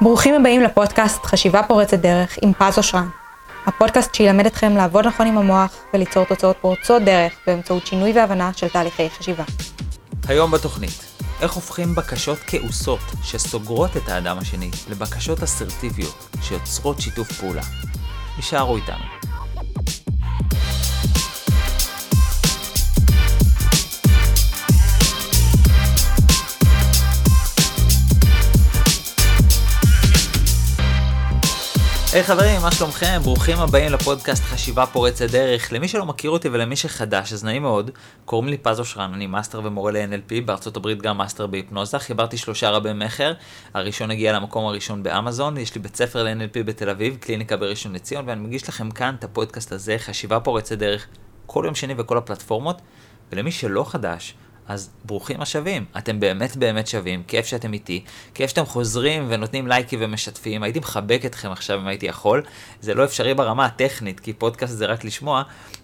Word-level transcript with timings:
ברוכים 0.00 0.34
הבאים 0.34 0.62
לפודקאסט 0.62 1.24
חשיבה 1.24 1.62
פורצת 1.62 1.98
דרך 1.98 2.38
עם 2.42 2.52
פז 2.52 2.78
אושרן. 2.78 3.08
הפודקאסט 3.66 4.14
שילמד 4.14 4.46
אתכם 4.46 4.76
לעבוד 4.76 5.06
נכון 5.06 5.26
עם 5.26 5.38
המוח 5.38 5.76
וליצור 5.94 6.24
תוצאות 6.24 6.56
פורצות 6.60 7.02
דרך 7.02 7.32
באמצעות 7.46 7.86
שינוי 7.86 8.12
והבנה 8.12 8.50
של 8.56 8.68
תהליכי 8.68 9.10
חשיבה. 9.10 9.44
היום 10.28 10.50
בתוכנית, 10.50 11.04
איך 11.40 11.52
הופכים 11.52 11.94
בקשות 11.94 12.38
כעוסות 12.46 13.00
שסוגרות 13.22 13.96
את 13.96 14.08
האדם 14.08 14.38
השני 14.38 14.70
לבקשות 14.90 15.42
אסרטיביות 15.42 16.36
שיוצרות 16.42 17.00
שיתוף 17.00 17.32
פעולה. 17.32 17.62
יישארו 18.36 18.76
איתנו. 18.76 19.17
היי 32.18 32.24
hey, 32.24 32.28
חברים, 32.28 32.60
מה 32.62 32.72
שלומכם? 32.72 33.20
ברוכים 33.22 33.58
הבאים 33.58 33.92
לפודקאסט 33.92 34.42
חשיבה 34.42 34.86
פורצת 34.86 35.30
דרך. 35.30 35.72
למי 35.72 35.88
שלא 35.88 36.06
מכיר 36.06 36.30
אותי 36.30 36.48
ולמי 36.48 36.76
שחדש, 36.76 37.32
אז 37.32 37.44
נעים 37.44 37.62
מאוד. 37.62 37.90
קוראים 38.24 38.48
לי 38.48 38.58
פז 38.58 38.80
אושרן, 38.80 39.10
אני 39.14 39.26
מאסטר 39.26 39.60
ומורה 39.64 39.92
ל-NLP, 39.92 40.44
בארצות 40.44 40.76
הברית 40.76 41.02
גם 41.02 41.18
מאסטר 41.18 41.46
בהיפנוזה. 41.46 41.98
חיברתי 41.98 42.36
שלושה 42.36 42.70
רבי 42.70 42.92
מכר, 42.92 43.32
הראשון 43.74 44.10
הגיע 44.10 44.32
למקום 44.32 44.66
הראשון 44.66 45.02
באמזון, 45.02 45.56
יש 45.56 45.74
לי 45.74 45.80
בית 45.80 45.96
ספר 45.96 46.22
ל-NLP 46.22 46.62
בתל 46.64 46.90
אביב, 46.90 47.16
קליניקה 47.16 47.56
בראשון 47.56 47.92
לציון, 47.92 48.28
ואני 48.28 48.40
מגיש 48.40 48.68
לכם 48.68 48.90
כאן 48.90 49.14
את 49.18 49.24
הפודקאסט 49.24 49.72
הזה, 49.72 49.96
חשיבה 49.98 50.40
פורצת 50.40 50.78
דרך, 50.78 51.06
כל 51.46 51.62
יום 51.64 51.74
שני 51.74 51.94
בכל 51.96 52.18
הפלטפורמות. 52.18 52.82
ולמי 53.32 53.52
שלא 53.52 53.84
חדש, 53.84 54.34
אז 54.68 54.90
ברוכים 55.04 55.40
השבים, 55.40 55.84
אתם 55.98 56.20
באמת 56.20 56.56
באמת 56.56 56.86
שווים, 56.86 57.22
כיף 57.22 57.46
שאתם 57.46 57.72
איתי, 57.72 58.04
כיף 58.34 58.50
שאתם 58.50 58.64
חוזרים 58.64 59.26
ונותנים 59.28 59.66
לייקים 59.66 59.98
ומשתפים, 60.02 60.62
הייתי 60.62 60.78
מחבק 60.78 61.20
אתכם 61.26 61.52
עכשיו 61.52 61.78
אם 61.78 61.86
הייתי 61.86 62.06
יכול, 62.06 62.42
זה 62.80 62.94
לא 62.94 63.04
אפשרי 63.04 63.34
ברמה 63.34 63.66
הטכנית, 63.66 64.20
כי 64.20 64.32
פודקאסט 64.32 64.76
זה 64.76 64.86
רק 64.86 65.04
לשמוע, 65.04 65.42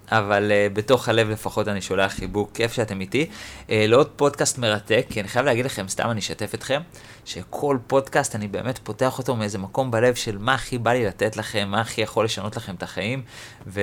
אבל 0.08 0.50
uh, 0.50 0.74
בתוך 0.74 1.08
הלב 1.08 1.30
לפחות 1.30 1.68
אני 1.68 1.80
שולח 1.80 2.12
חיבוק, 2.12 2.50
כיף 2.54 2.72
שאתם 2.72 3.00
איתי. 3.00 3.26
Uh, 3.66 3.70
לעוד 3.70 4.06
פודקאסט 4.16 4.58
מרתק, 4.58 5.06
כי 5.10 5.20
אני 5.20 5.28
חייב 5.28 5.46
להגיד 5.46 5.64
לכם, 5.64 5.88
סתם 5.88 6.10
אני 6.10 6.20
אשתף 6.20 6.54
אתכם, 6.54 6.80
שכל 7.24 7.78
פודקאסט 7.86 8.34
אני 8.34 8.48
באמת 8.48 8.78
פותח 8.78 9.18
אותו 9.18 9.36
מאיזה 9.36 9.58
מקום 9.58 9.90
בלב 9.90 10.14
של 10.14 10.38
מה 10.38 10.54
הכי 10.54 10.78
בא 10.78 10.92
לי 10.92 11.06
לתת 11.06 11.36
לכם, 11.36 11.68
מה 11.70 11.80
הכי 11.80 12.00
יכול 12.00 12.24
לשנות 12.24 12.56
לכם 12.56 12.74
את 12.74 12.82
החיים, 12.82 13.22
ו... 13.66 13.80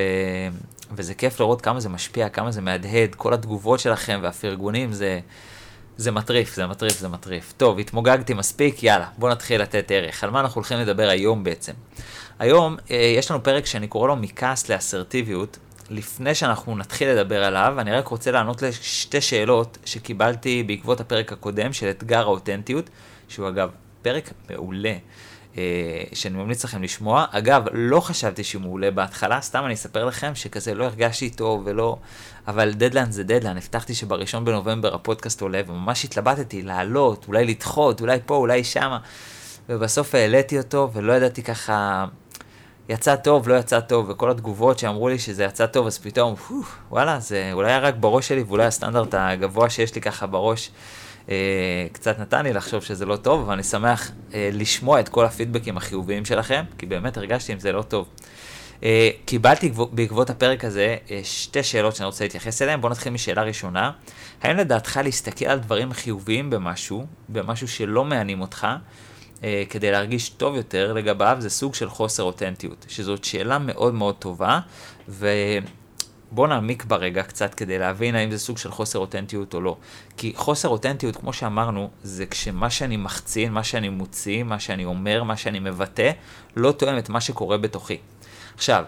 וזה 0.95 1.14
כיף 1.14 1.39
לראות 1.39 1.61
כמה 1.61 1.80
זה 1.80 1.89
משפיע, 1.89 2.30
כמה 2.30 2.52
זה 2.52 2.61
מהדהד, 2.61 3.16
כל 3.16 3.34
התגובות 3.34 3.80
שלכם 3.80 4.20
והפרגונים, 4.23 4.94
זה, 4.94 5.20
זה 5.98 6.11
מטריף, 6.11 6.56
זה 6.56 6.67
מטריף, 6.67 7.00
זה 7.00 7.08
מטריף. 7.08 7.53
טוב, 7.58 7.80
התמוגגתי 7.80 8.33
מספיק, 8.33 8.83
יאללה, 8.83 9.08
בואו 9.17 9.31
נתחיל 9.31 9.61
לתת 9.61 9.92
ערך. 9.92 10.23
על 10.23 10.30
מה 10.30 10.39
אנחנו 10.39 10.59
הולכים 10.59 10.80
לדבר 10.80 11.09
היום 11.09 11.44
בעצם? 11.44 11.73
היום 12.39 12.78
אה, 12.92 12.95
יש 13.17 13.31
לנו 13.31 13.44
פרק 13.44 13.66
שאני 13.66 13.88
קורא 13.88 14.08
לו 14.08 14.16
מכעס 14.16 14.70
לאסרטיביות. 14.70 15.58
לפני 15.89 16.36
שאנחנו 16.36 16.78
נתחיל 16.78 17.09
לדבר 17.09 17.44
עליו, 17.44 17.76
אני 17.78 17.92
רק 17.92 18.08
רוצה 18.08 18.31
לענות 18.31 18.61
לשתי 18.61 19.22
שאלות 19.22 19.78
שקיבלתי 19.86 20.64
בעקבות 20.64 21.00
הפרק 21.00 21.31
הקודם 21.31 21.73
של 21.73 21.89
אתגר 21.89 22.22
האותנטיות, 22.22 22.89
שהוא 23.28 23.50
אגב 23.50 23.70
פרק 24.02 24.30
מעולה. 24.50 24.94
אה, 25.57 26.03
שאני 26.13 26.38
ממליץ 26.38 26.63
לכם 26.63 26.83
לשמוע. 26.83 27.25
אגב, 27.31 27.66
לא 27.71 27.99
חשבתי 27.99 28.44
שהוא 28.44 28.61
מעולה 28.61 28.91
בהתחלה, 28.91 29.41
סתם 29.41 29.66
אני 29.66 29.73
אספר 29.73 30.05
לכם 30.05 30.35
שכזה 30.35 30.73
לא 30.73 30.83
הרגשתי 30.83 31.30
טוב 31.30 31.61
ולא... 31.66 31.97
אבל 32.47 32.73
דדליין 32.73 33.11
זה 33.11 33.23
דדליין, 33.23 33.58
הבטחתי 33.58 33.95
שבראשון 33.95 34.45
בנובמבר 34.45 34.95
הפודקאסט 34.95 35.41
עולה, 35.41 35.61
וממש 35.67 36.05
התלבטתי 36.05 36.61
לעלות, 36.61 37.25
אולי 37.27 37.45
לדחות, 37.45 38.02
אולי 38.02 38.19
פה, 38.25 38.35
אולי 38.35 38.63
שמה. 38.63 38.99
ובסוף 39.69 40.16
העליתי 40.16 40.58
אותו, 40.58 40.89
ולא 40.93 41.13
ידעתי 41.13 41.43
ככה... 41.43 42.05
יצא 42.89 43.15
טוב, 43.15 43.47
לא 43.47 43.53
יצא 43.53 43.80
טוב, 43.80 44.09
וכל 44.09 44.31
התגובות 44.31 44.80
שאמרו 44.80 45.09
לי 45.09 45.19
שזה 45.19 45.43
יצא 45.43 45.65
טוב, 45.65 45.88
אז 45.88 45.99
פתאום, 45.99 46.36
וואלה, 46.89 47.19
זה 47.19 47.49
אולי 47.53 47.69
היה 47.69 47.80
רק 47.80 47.95
בראש 47.99 48.27
שלי, 48.27 48.43
ואולי 48.43 48.65
הסטנדרט 48.65 49.14
הגבוה 49.14 49.70
שיש 49.70 49.95
לי 49.95 50.02
ככה 50.02 50.27
בראש. 50.27 50.71
אה, 51.30 51.87
קצת 51.92 52.20
נתן 52.20 52.43
לי 52.43 52.54
לחשוב 52.54 52.83
שזה 52.83 53.05
לא 53.05 53.15
טוב, 53.15 53.42
אבל 53.42 53.54
אני 53.54 53.64
שמח 53.64 54.11
אה, 54.33 54.49
לשמוע 54.54 54.99
את 54.99 55.09
כל 55.09 55.26
הפידבקים 55.26 55.77
החיוביים 55.77 56.26
שלכם, 56.26 56.64
כי 56.77 56.86
באמת 56.86 57.17
הרגשתי 57.17 57.54
אם 57.54 57.59
זה 57.59 57.71
לא 57.71 57.82
טוב. 57.82 58.08
אה, 58.83 59.09
קיבלתי 59.26 59.71
בעקבות 59.92 60.30
הפרק 60.30 60.65
הזה 60.65 60.98
שתי 61.23 61.64
שאלות 61.64 61.95
שאני 61.95 62.05
רוצה 62.05 62.23
להתייחס 62.23 62.61
אליהן. 62.61 62.82
בואו 62.82 62.92
נתחיל 62.92 63.14
משאלה 63.14 63.43
ראשונה. 63.43 63.92
האם 64.42 64.58
לדעתך 64.58 64.99
להסתכל 65.04 65.45
על 65.45 65.59
דברים 65.59 65.93
חיוביים 65.93 66.49
במשהו, 66.49 67.05
במשהו 67.30 67.67
שלא 67.67 68.05
מענים 68.05 68.42
אותך, 68.42 68.67
כדי 69.70 69.92
להרגיש 69.92 70.30
טוב 70.30 70.55
יותר 70.55 70.93
לגביו, 70.93 71.38
זה 71.39 71.49
סוג 71.49 71.76
של 71.76 71.89
חוסר 71.89 72.23
אותנטיות, 72.23 72.86
שזאת 72.89 73.23
שאלה 73.23 73.59
מאוד 73.59 73.93
מאוד 73.93 74.15
טובה. 74.15 74.59
בוא 76.31 76.47
נעמיק 76.47 76.86
ברגע 76.86 77.23
קצת 77.23 77.53
כדי 77.53 77.80
להבין 77.80 78.15
האם 78.15 78.31
זה 78.31 78.39
סוג 78.39 78.58
של 78.58 78.71
חוסר 78.71 78.99
אותנטיות 78.99 79.53
או 79.53 79.61
לא. 79.61 79.77
כי 80.17 80.33
חוסר 80.36 80.69
אותנטיות, 80.69 81.15
כמו 81.15 81.33
שאמרנו, 81.33 81.89
זה 82.03 82.25
כשמה 82.25 82.69
שאני 82.69 82.97
מחצין, 82.97 83.53
מה 83.53 83.64
שאני 83.64 83.89
מוציא, 83.89 84.43
מה 84.43 84.59
שאני 84.59 84.86
אומר, 84.86 85.23
מה 85.23 85.37
שאני 85.37 85.59
מבטא, 85.59 86.11
לא 86.55 86.71
תואם 86.71 86.97
את 86.97 87.09
מה 87.09 87.21
שקורה 87.21 87.58
בתוכי. 87.58 87.97
עכשיו, 88.55 88.86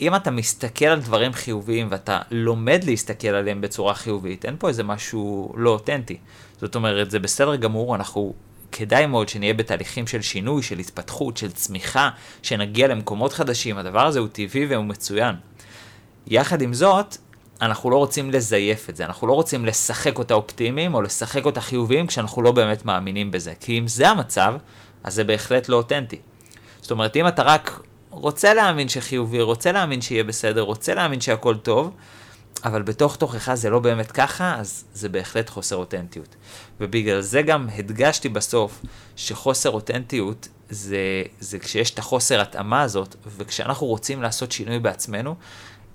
אם 0.00 0.16
אתה 0.16 0.30
מסתכל 0.30 0.84
על 0.84 1.00
דברים 1.00 1.32
חיוביים 1.32 1.86
ואתה 1.90 2.20
לומד 2.30 2.84
להסתכל 2.84 3.28
עליהם 3.28 3.60
בצורה 3.60 3.94
חיובית, 3.94 4.44
אין 4.44 4.56
פה 4.58 4.68
איזה 4.68 4.82
משהו 4.82 5.52
לא 5.56 5.70
אותנטי. 5.70 6.16
זאת 6.60 6.74
אומרת, 6.74 7.10
זה 7.10 7.18
בסדר 7.18 7.56
גמור, 7.56 7.94
אנחנו 7.94 8.34
כדאי 8.72 9.06
מאוד 9.06 9.28
שנהיה 9.28 9.54
בתהליכים 9.54 10.06
של 10.06 10.22
שינוי, 10.22 10.62
של 10.62 10.78
התפתחות, 10.78 11.36
של 11.36 11.52
צמיחה, 11.52 12.10
שנגיע 12.42 12.88
למקומות 12.88 13.32
חדשים, 13.32 13.78
הדבר 13.78 14.06
הזה 14.06 14.18
הוא 14.18 14.28
טבעי 14.28 14.66
והוא 14.66 14.84
מצוין. 14.84 15.34
יחד 16.26 16.62
עם 16.62 16.74
זאת, 16.74 17.16
אנחנו 17.60 17.90
לא 17.90 17.96
רוצים 17.96 18.30
לזייף 18.30 18.90
את 18.90 18.96
זה, 18.96 19.04
אנחנו 19.04 19.26
לא 19.26 19.32
רוצים 19.32 19.64
לשחק 19.64 20.18
אותה 20.18 20.34
אופטימיים 20.34 20.94
או 20.94 21.02
לשחק 21.02 21.44
אותה 21.44 21.60
חיוביים 21.60 22.06
כשאנחנו 22.06 22.42
לא 22.42 22.52
באמת 22.52 22.84
מאמינים 22.84 23.30
בזה. 23.30 23.52
כי 23.60 23.78
אם 23.78 23.88
זה 23.88 24.08
המצב, 24.08 24.54
אז 25.04 25.14
זה 25.14 25.24
בהחלט 25.24 25.68
לא 25.68 25.76
אותנטי. 25.76 26.18
זאת 26.80 26.90
אומרת, 26.90 27.16
אם 27.16 27.28
אתה 27.28 27.42
רק 27.42 27.80
רוצה 28.10 28.54
להאמין 28.54 28.88
שחיובי, 28.88 29.40
רוצה 29.40 29.72
להאמין 29.72 30.00
שיהיה 30.00 30.24
בסדר, 30.24 30.60
רוצה 30.60 30.94
להאמין 30.94 31.20
שהכל 31.20 31.56
טוב, 31.56 31.90
אבל 32.64 32.82
בתוך 32.82 33.16
תוכך 33.16 33.54
זה 33.54 33.70
לא 33.70 33.78
באמת 33.78 34.12
ככה, 34.12 34.56
אז 34.58 34.84
זה 34.94 35.08
בהחלט 35.08 35.50
חוסר 35.50 35.76
אותנטיות. 35.76 36.36
ובגלל 36.80 37.20
זה 37.20 37.42
גם 37.42 37.68
הדגשתי 37.78 38.28
בסוף 38.28 38.82
שחוסר 39.16 39.70
אותנטיות 39.70 40.48
זה, 40.70 41.22
זה 41.40 41.58
כשיש 41.58 41.90
את 41.90 41.98
החוסר 41.98 42.40
התאמה 42.40 42.82
הזאת, 42.82 43.16
וכשאנחנו 43.36 43.86
רוצים 43.86 44.22
לעשות 44.22 44.52
שינוי 44.52 44.78
בעצמנו, 44.78 45.34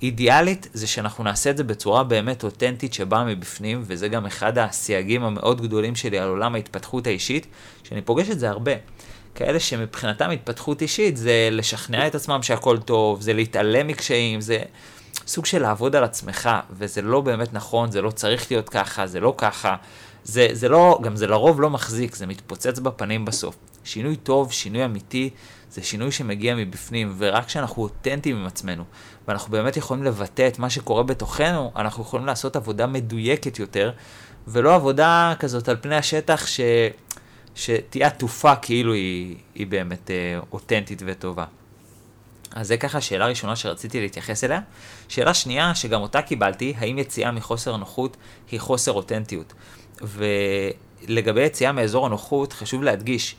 אידיאלית 0.01 0.67
זה 0.73 0.87
שאנחנו 0.87 1.23
נעשה 1.23 1.49
את 1.49 1.57
זה 1.57 1.63
בצורה 1.63 2.03
באמת 2.03 2.43
אותנטית 2.43 2.93
שבאה 2.93 3.23
מבפנים, 3.23 3.83
וזה 3.85 4.07
גם 4.07 4.25
אחד 4.25 4.57
הסייגים 4.57 5.23
המאוד 5.23 5.61
גדולים 5.61 5.95
שלי 5.95 6.19
על 6.19 6.29
עולם 6.29 6.55
ההתפתחות 6.55 7.07
האישית, 7.07 7.47
שאני 7.83 8.01
פוגש 8.01 8.29
את 8.29 8.39
זה 8.39 8.49
הרבה. 8.49 8.71
כאלה 9.35 9.59
שמבחינתם 9.59 10.29
התפתחות 10.29 10.81
אישית 10.81 11.17
זה 11.17 11.49
לשכנע 11.51 12.07
את 12.07 12.15
עצמם 12.15 12.43
שהכל 12.43 12.77
טוב, 12.77 13.21
זה 13.21 13.33
להתעלם 13.33 13.87
מקשיים, 13.87 14.41
זה 14.41 14.59
סוג 15.27 15.45
של 15.45 15.61
לעבוד 15.61 15.95
על 15.95 16.03
עצמך, 16.03 16.49
וזה 16.71 17.01
לא 17.01 17.21
באמת 17.21 17.53
נכון, 17.53 17.91
זה 17.91 18.01
לא 18.01 18.11
צריך 18.11 18.51
להיות 18.51 18.69
ככה, 18.69 19.07
זה 19.07 19.19
לא 19.19 19.33
ככה. 19.37 19.75
זה, 20.23 20.47
זה 20.51 20.69
לא, 20.69 20.99
גם 21.03 21.15
זה 21.15 21.27
לרוב 21.27 21.61
לא 21.61 21.69
מחזיק, 21.69 22.15
זה 22.15 22.27
מתפוצץ 22.27 22.79
בפנים 22.79 23.25
בסוף. 23.25 23.55
שינוי 23.83 24.15
טוב, 24.15 24.51
שינוי 24.51 24.85
אמיתי, 24.85 25.29
זה 25.71 25.83
שינוי 25.83 26.11
שמגיע 26.11 26.55
מבפנים, 26.55 27.15
ורק 27.17 27.45
כשאנחנו 27.45 27.83
אותנטיים 27.83 28.35
עם 28.35 28.45
עצמנו, 28.45 28.83
ואנחנו 29.27 29.51
באמת 29.51 29.77
יכולים 29.77 30.03
לבטא 30.03 30.47
את 30.47 30.59
מה 30.59 30.69
שקורה 30.69 31.03
בתוכנו, 31.03 31.71
אנחנו 31.75 32.03
יכולים 32.03 32.25
לעשות 32.25 32.55
עבודה 32.55 32.87
מדויקת 32.87 33.59
יותר, 33.59 33.91
ולא 34.47 34.75
עבודה 34.75 35.33
כזאת 35.39 35.69
על 35.69 35.77
פני 35.81 35.95
השטח 35.95 36.47
ש... 36.47 36.59
שתהיה 37.55 38.07
עטופה 38.07 38.55
כאילו 38.55 38.93
היא, 38.93 39.35
היא 39.55 39.67
באמת 39.67 40.11
אה, 40.11 40.39
אותנטית 40.51 41.01
וטובה. 41.05 41.45
אז 42.51 42.67
זה 42.67 42.77
ככה 42.77 43.01
שאלה 43.01 43.27
ראשונה 43.27 43.55
שרציתי 43.55 44.01
להתייחס 44.01 44.43
אליה. 44.43 44.61
שאלה 45.07 45.33
שנייה, 45.33 45.75
שגם 45.75 46.01
אותה 46.01 46.21
קיבלתי, 46.21 46.73
האם 46.77 46.97
יציאה 46.97 47.31
מחוסר 47.31 47.77
נוחות 47.77 48.17
היא 48.51 48.59
חוסר 48.59 48.91
אותנטיות? 48.91 49.53
ולגבי 50.01 51.41
יציאה 51.41 51.71
מאזור 51.71 52.05
הנוחות, 52.05 52.53
חשוב 52.53 52.83
להדגיש, 52.83 53.35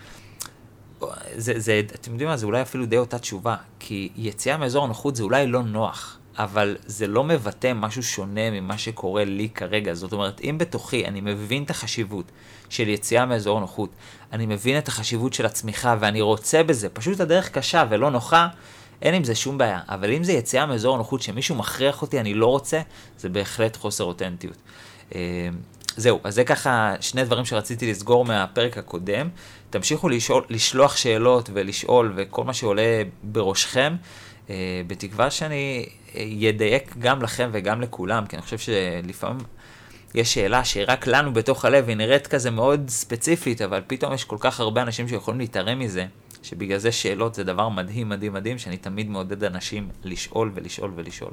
זה, 1.36 1.60
זה, 1.60 1.80
אתם 1.94 2.10
יודעים 2.10 2.30
מה, 2.30 2.36
זה 2.36 2.46
אולי 2.46 2.62
אפילו 2.62 2.86
די 2.86 2.98
אותה 2.98 3.18
תשובה, 3.18 3.56
כי 3.78 4.08
יציאה 4.16 4.56
מאזור 4.56 4.84
הנוחות 4.84 5.16
זה 5.16 5.22
אולי 5.22 5.46
לא 5.46 5.62
נוח, 5.62 6.18
אבל 6.38 6.76
זה 6.86 7.06
לא 7.06 7.24
מבטא 7.24 7.72
משהו 7.74 8.02
שונה 8.02 8.50
ממה 8.50 8.78
שקורה 8.78 9.24
לי 9.24 9.48
כרגע. 9.48 9.94
זאת 9.94 10.12
אומרת, 10.12 10.40
אם 10.44 10.58
בתוכי 10.58 11.06
אני 11.06 11.20
מבין 11.20 11.62
את 11.62 11.70
החשיבות 11.70 12.24
של 12.68 12.88
יציאה 12.88 13.26
מאזור 13.26 13.58
הנוחות, 13.58 13.90
אני 14.32 14.46
מבין 14.46 14.78
את 14.78 14.88
החשיבות 14.88 15.32
של 15.32 15.46
הצמיחה 15.46 15.96
ואני 16.00 16.20
רוצה 16.20 16.62
בזה, 16.62 16.88
פשוט 16.88 17.20
הדרך 17.20 17.50
קשה 17.50 17.84
ולא 17.90 18.10
נוחה, 18.10 18.48
אין 19.02 19.14
עם 19.14 19.24
זה 19.24 19.34
שום 19.34 19.58
בעיה. 19.58 19.80
אבל 19.88 20.12
אם 20.12 20.24
זה 20.24 20.32
יציאה 20.32 20.66
מאזור 20.66 20.94
הנוחות 20.94 21.22
שמישהו 21.22 21.54
מכריח 21.54 22.02
אותי, 22.02 22.20
אני 22.20 22.34
לא 22.34 22.46
רוצה, 22.46 22.80
זה 23.18 23.28
בהחלט 23.28 23.76
חוסר 23.76 24.04
אותנטיות. 24.04 24.56
אה, 25.14 25.48
זהו, 25.96 26.20
אז 26.24 26.34
זה 26.34 26.44
ככה 26.44 26.94
שני 27.00 27.24
דברים 27.24 27.44
שרציתי 27.44 27.90
לסגור 27.90 28.24
מהפרק 28.24 28.78
הקודם. 28.78 29.28
תמשיכו 29.70 30.08
לשאול, 30.08 30.44
לשלוח 30.48 30.96
שאלות 30.96 31.50
ולשאול 31.52 32.12
וכל 32.16 32.44
מה 32.44 32.54
שעולה 32.54 33.02
בראשכם, 33.22 33.96
אה, 34.50 34.82
בתקווה 34.86 35.30
שאני 35.30 35.86
אדייק 36.48 36.94
גם 36.98 37.22
לכם 37.22 37.50
וגם 37.52 37.80
לכולם, 37.80 38.26
כי 38.26 38.36
אני 38.36 38.42
חושב 38.42 38.58
שלפעמים 38.58 39.38
יש 40.14 40.34
שאלה 40.34 40.64
שרק 40.64 41.06
לנו 41.06 41.32
בתוך 41.32 41.64
הלב 41.64 41.88
היא 41.88 41.96
נראית 41.96 42.26
כזה 42.26 42.50
מאוד 42.50 42.84
ספציפית, 42.88 43.62
אבל 43.62 43.82
פתאום 43.86 44.12
יש 44.12 44.24
כל 44.24 44.36
כך 44.40 44.60
הרבה 44.60 44.82
אנשים 44.82 45.08
שיכולים 45.08 45.40
להתערם 45.40 45.78
מזה, 45.78 46.06
שבגלל 46.42 46.78
זה 46.78 46.92
שאלות 46.92 47.34
זה 47.34 47.44
דבר 47.44 47.68
מדהים 47.68 48.08
מדהים 48.08 48.32
מדהים, 48.32 48.58
שאני 48.58 48.76
תמיד 48.76 49.10
מעודד 49.10 49.44
אנשים 49.44 49.88
לשאול 50.04 50.52
ולשאול 50.54 50.92
ולשאול. 50.94 51.32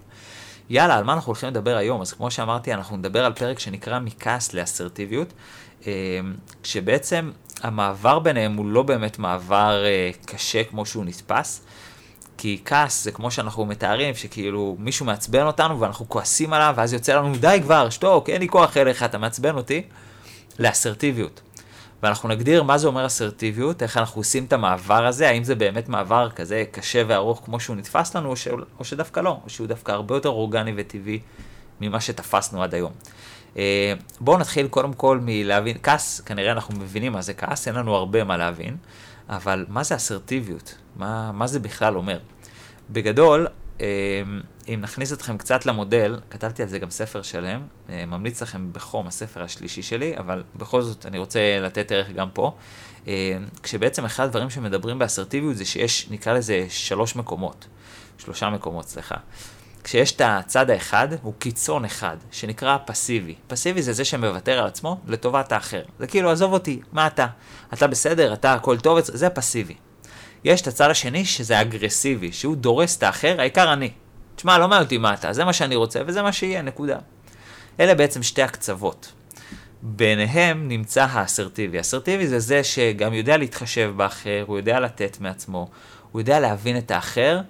יאללה, 0.70 0.98
על 0.98 1.04
מה 1.04 1.14
אנחנו 1.14 1.30
הולכים 1.30 1.50
לדבר 1.50 1.78
היום? 1.78 2.02
אז 2.02 2.14
כמו 2.14 2.32
שאמרתי, 2.32 2.74
אנחנו 2.74 2.98
נדבר 2.98 3.26
על 3.26 3.34
פרק 3.34 3.60
שנקרא 3.60 4.00
מכעס 4.00 4.54
לאסרטיביות, 4.54 5.34
אה, 5.88 5.92
שבעצם 6.64 7.32
המעבר 7.64 8.20
ביניהם 8.20 8.58
הוא 8.58 8.66
לא 8.66 8.84
באמת 8.84 9.20
מעבר 9.20 9.84
אה, 9.86 10.10
קשה 10.26 10.64
כמו 10.64 10.86
שהוא 10.86 11.06
נתפס. 11.06 11.62
כי 12.38 12.62
כעס 12.66 13.04
זה 13.04 13.12
כמו 13.12 13.32
שאנחנו 13.32 13.66
מתארים, 13.66 14.16
שכאילו 14.16 14.76
מישהו 14.80 15.06
מעצבן 15.06 15.46
אותנו 15.46 15.80
ואנחנו 15.80 16.10
כועסים 16.10 16.54
עליו, 16.54 16.74
ואז 16.78 16.94
יוצא 16.94 17.16
לנו, 17.16 17.38
די 17.38 17.60
כבר, 17.64 17.90
שתוק, 17.90 18.30
אין 18.30 18.42
לי 18.42 18.48
כוח 18.48 18.78
אליך, 18.78 19.04
אתה 19.04 19.18
מעצבן 19.18 19.56
אותי, 19.56 19.84
לאסרטיביות. 20.60 21.42
ואנחנו 22.04 22.30
נגדיר 22.30 22.64
מה 22.64 22.78
זה 22.78 22.88
אומר 22.88 23.06
אסרטיביות, 23.06 23.84
איך 23.84 23.98
אנחנו 23.98 24.20
עושים 24.20 24.46
את 24.46 24.54
המעבר 24.54 25.06
הזה, 25.06 25.30
האם 25.30 25.44
זה 25.44 25.56
באמת 25.56 25.90
מעבר 25.90 26.30
כזה 26.30 26.64
קשה 26.72 27.04
וארוך 27.08 27.42
כמו 27.46 27.60
שהוא 27.60 27.76
נתפס 27.76 28.16
לנו, 28.16 28.30
או, 28.30 28.36
ש... 28.36 28.48
או 28.80 28.86
שדווקא 28.86 29.20
לא, 29.20 29.38
או 29.44 29.50
שהוא 29.50 29.68
דווקא 29.68 29.92
הרבה 29.92 30.16
יותר 30.16 30.30
אורגני 30.30 30.74
וטבעי 30.78 31.20
ממה 31.82 32.02
שתפסנו 32.02 32.64
עד 32.64 32.74
היום. 32.74 32.92
אה, 33.58 33.94
בואו 34.20 34.38
נתחיל 34.38 34.68
קודם 34.68 34.94
כל 34.94 35.20
מלהבין, 35.22 35.78
כעס, 35.84 36.22
כנראה 36.22 36.52
אנחנו 36.52 36.80
מבינים 36.80 37.12
מה 37.12 37.22
זה 37.22 37.34
כעס, 37.34 37.68
אין 37.68 37.76
לנו 37.76 37.96
הרבה 37.96 38.24
מה 38.24 38.38
להבין, 38.38 38.78
אבל 39.30 39.66
מה 39.70 39.84
זה 39.84 39.96
אסרטיביות? 39.96 40.76
מה, 40.96 41.32
מה 41.32 41.48
זה 41.48 41.60
בכלל 41.60 41.98
אומר? 41.98 42.20
בגדול, 42.90 43.48
אה, 43.82 43.86
אם 44.68 44.80
נכניס 44.82 45.14
אתכם 45.14 45.38
קצת 45.38 45.66
למודל, 45.66 46.20
כתבתי 46.30 46.64
על 46.64 46.70
זה 46.70 46.80
גם 46.80 46.90
ספר 46.90 47.22
שלם, 47.22 47.62
אה, 47.90 48.06
ממליץ 48.06 48.42
לכם 48.42 48.74
בחום 48.74 49.08
הספר 49.08 49.44
השלישי 49.44 49.82
שלי, 49.82 50.18
אבל 50.18 50.44
בכל 50.56 50.82
זאת 50.82 51.06
אני 51.06 51.18
רוצה 51.18 51.60
לתת 51.62 51.92
ערך 51.92 52.10
גם 52.10 52.30
פה. 52.34 52.56
כשבעצם 53.64 54.06
אחד 54.06 54.24
הדברים 54.24 54.50
שמדברים 54.50 55.00
באסרטיביות 55.00 55.56
זה 55.56 55.66
שיש, 55.66 56.08
נקרא 56.10 56.34
לזה 56.34 56.66
שלוש 56.70 57.16
מקומות, 57.16 57.68
שלושה 58.18 58.50
מקומות, 58.50 58.88
סליחה. 58.88 59.16
כשיש 59.88 60.12
את 60.12 60.22
הצד 60.26 60.70
האחד, 60.70 61.08
הוא 61.22 61.34
קיצון 61.40 61.86
אחד, 61.86 62.18
שנקרא 62.32 62.78
פסיבי. 62.86 63.36
פסיבי 63.48 63.82
זה 63.82 63.94
זה 63.94 64.06
שמוותר 64.06 64.60
על 64.60 64.68
עצמו 64.68 65.00
לטובת 65.08 65.52
האחר. 65.52 65.82
זה 66.00 66.08
כאילו, 66.08 66.32
עזוב 66.32 66.54
אותי, 66.54 66.80
מה 66.92 67.08
אתה? 67.08 67.28
אתה 67.74 67.88
בסדר, 67.88 68.34
אתה 68.34 68.54
הכל 68.54 68.78
טוב, 68.78 69.00
זה 69.02 69.30
פסיבי. 69.30 69.76
יש 70.44 70.62
את 70.62 70.68
הצד 70.68 70.90
השני 70.90 71.26
שזה 71.26 71.62
אגרסיבי, 71.62 72.32
שהוא 72.32 72.56
דורס 72.56 72.98
את 72.98 73.04
האחר, 73.04 73.36
העיקר 73.40 73.74
אני. 73.74 73.92
תשמע, 74.36 74.58
לא 74.58 74.68
מעניין 74.68 74.84
אותי 74.84 74.98
מה 74.98 75.14
אתה, 75.14 75.34
זה 75.34 75.46
מה 75.46 75.54
שאני 75.54 75.76
רוצה 75.76 76.00
וזה 76.08 76.22
מה 76.22 76.32
שיהיה, 76.32 76.62
נקודה. 76.62 76.98
אלה 77.80 77.96
בעצם 77.96 78.24
שתי 78.24 78.42
הקצוות. 78.42 79.12
ביניהם 79.82 80.68
נמצא 80.68 81.08
האסרטיבי. 81.10 81.80
אסרטיבי 81.80 82.28
זה 82.28 82.40
זה 82.40 82.64
שגם 82.64 83.14
יודע 83.14 83.38
להתחשב 83.38 83.94
באחר, 83.96 84.44
הוא 84.48 84.58
יודע 84.58 84.80
לתת 84.80 85.18
מעצמו, 85.20 85.70
הוא 86.12 86.22
יודע 86.22 86.40
להבין 86.40 86.78
את 86.78 86.92
האחר, 86.92 87.42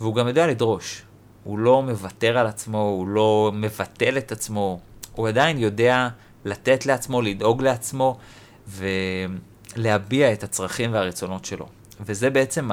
והוא 0.00 0.14
גם 0.14 0.28
יודע 0.28 0.46
לדרוש. 0.46 1.02
הוא 1.48 1.58
לא 1.58 1.82
מוותר 1.82 2.38
על 2.38 2.46
עצמו, 2.46 2.78
הוא 2.78 3.08
לא 3.08 3.50
מבטל 3.54 4.18
את 4.18 4.32
עצמו, 4.32 4.80
הוא 5.12 5.28
עדיין 5.28 5.58
יודע 5.58 6.08
לתת 6.44 6.86
לעצמו, 6.86 7.22
לדאוג 7.22 7.62
לעצמו 7.62 8.18
ולהביע 8.68 10.32
את 10.32 10.42
הצרכים 10.42 10.92
והרצונות 10.92 11.44
שלו. 11.44 11.68
וזה 12.00 12.30
בעצם 12.30 12.70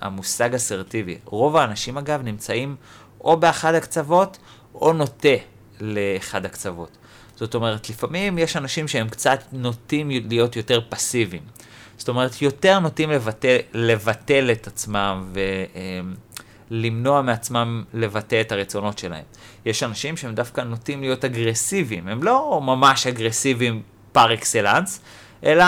המושג 0.00 0.54
אסרטיבי. 0.54 1.18
רוב 1.24 1.56
האנשים 1.56 1.98
אגב 1.98 2.22
נמצאים 2.22 2.76
או 3.20 3.36
באחד 3.36 3.74
הקצוות 3.74 4.38
או 4.74 4.92
נוטה 4.92 5.28
לאחד 5.80 6.44
הקצוות. 6.44 6.90
זאת 7.36 7.54
אומרת, 7.54 7.90
לפעמים 7.90 8.38
יש 8.38 8.56
אנשים 8.56 8.88
שהם 8.88 9.08
קצת 9.08 9.40
נוטים 9.52 10.10
להיות 10.10 10.56
יותר 10.56 10.80
פסיביים. 10.88 11.42
זאת 11.98 12.08
אומרת, 12.08 12.42
יותר 12.42 12.78
נוטים 12.78 13.10
לבטל, 13.10 13.56
לבטל 13.72 14.50
את 14.52 14.66
עצמם 14.66 15.24
ו... 15.32 15.40
למנוע 16.70 17.22
מעצמם 17.22 17.84
לבטא 17.94 18.40
את 18.40 18.52
הרצונות 18.52 18.98
שלהם. 18.98 19.24
יש 19.66 19.82
אנשים 19.82 20.16
שהם 20.16 20.34
דווקא 20.34 20.60
נוטים 20.60 21.00
להיות 21.00 21.24
אגרסיביים, 21.24 22.08
הם 22.08 22.22
לא 22.22 22.60
ממש 22.62 23.06
אגרסיביים 23.06 23.82
פר 24.12 24.34
אקסלנס, 24.34 25.00
אלא 25.44 25.64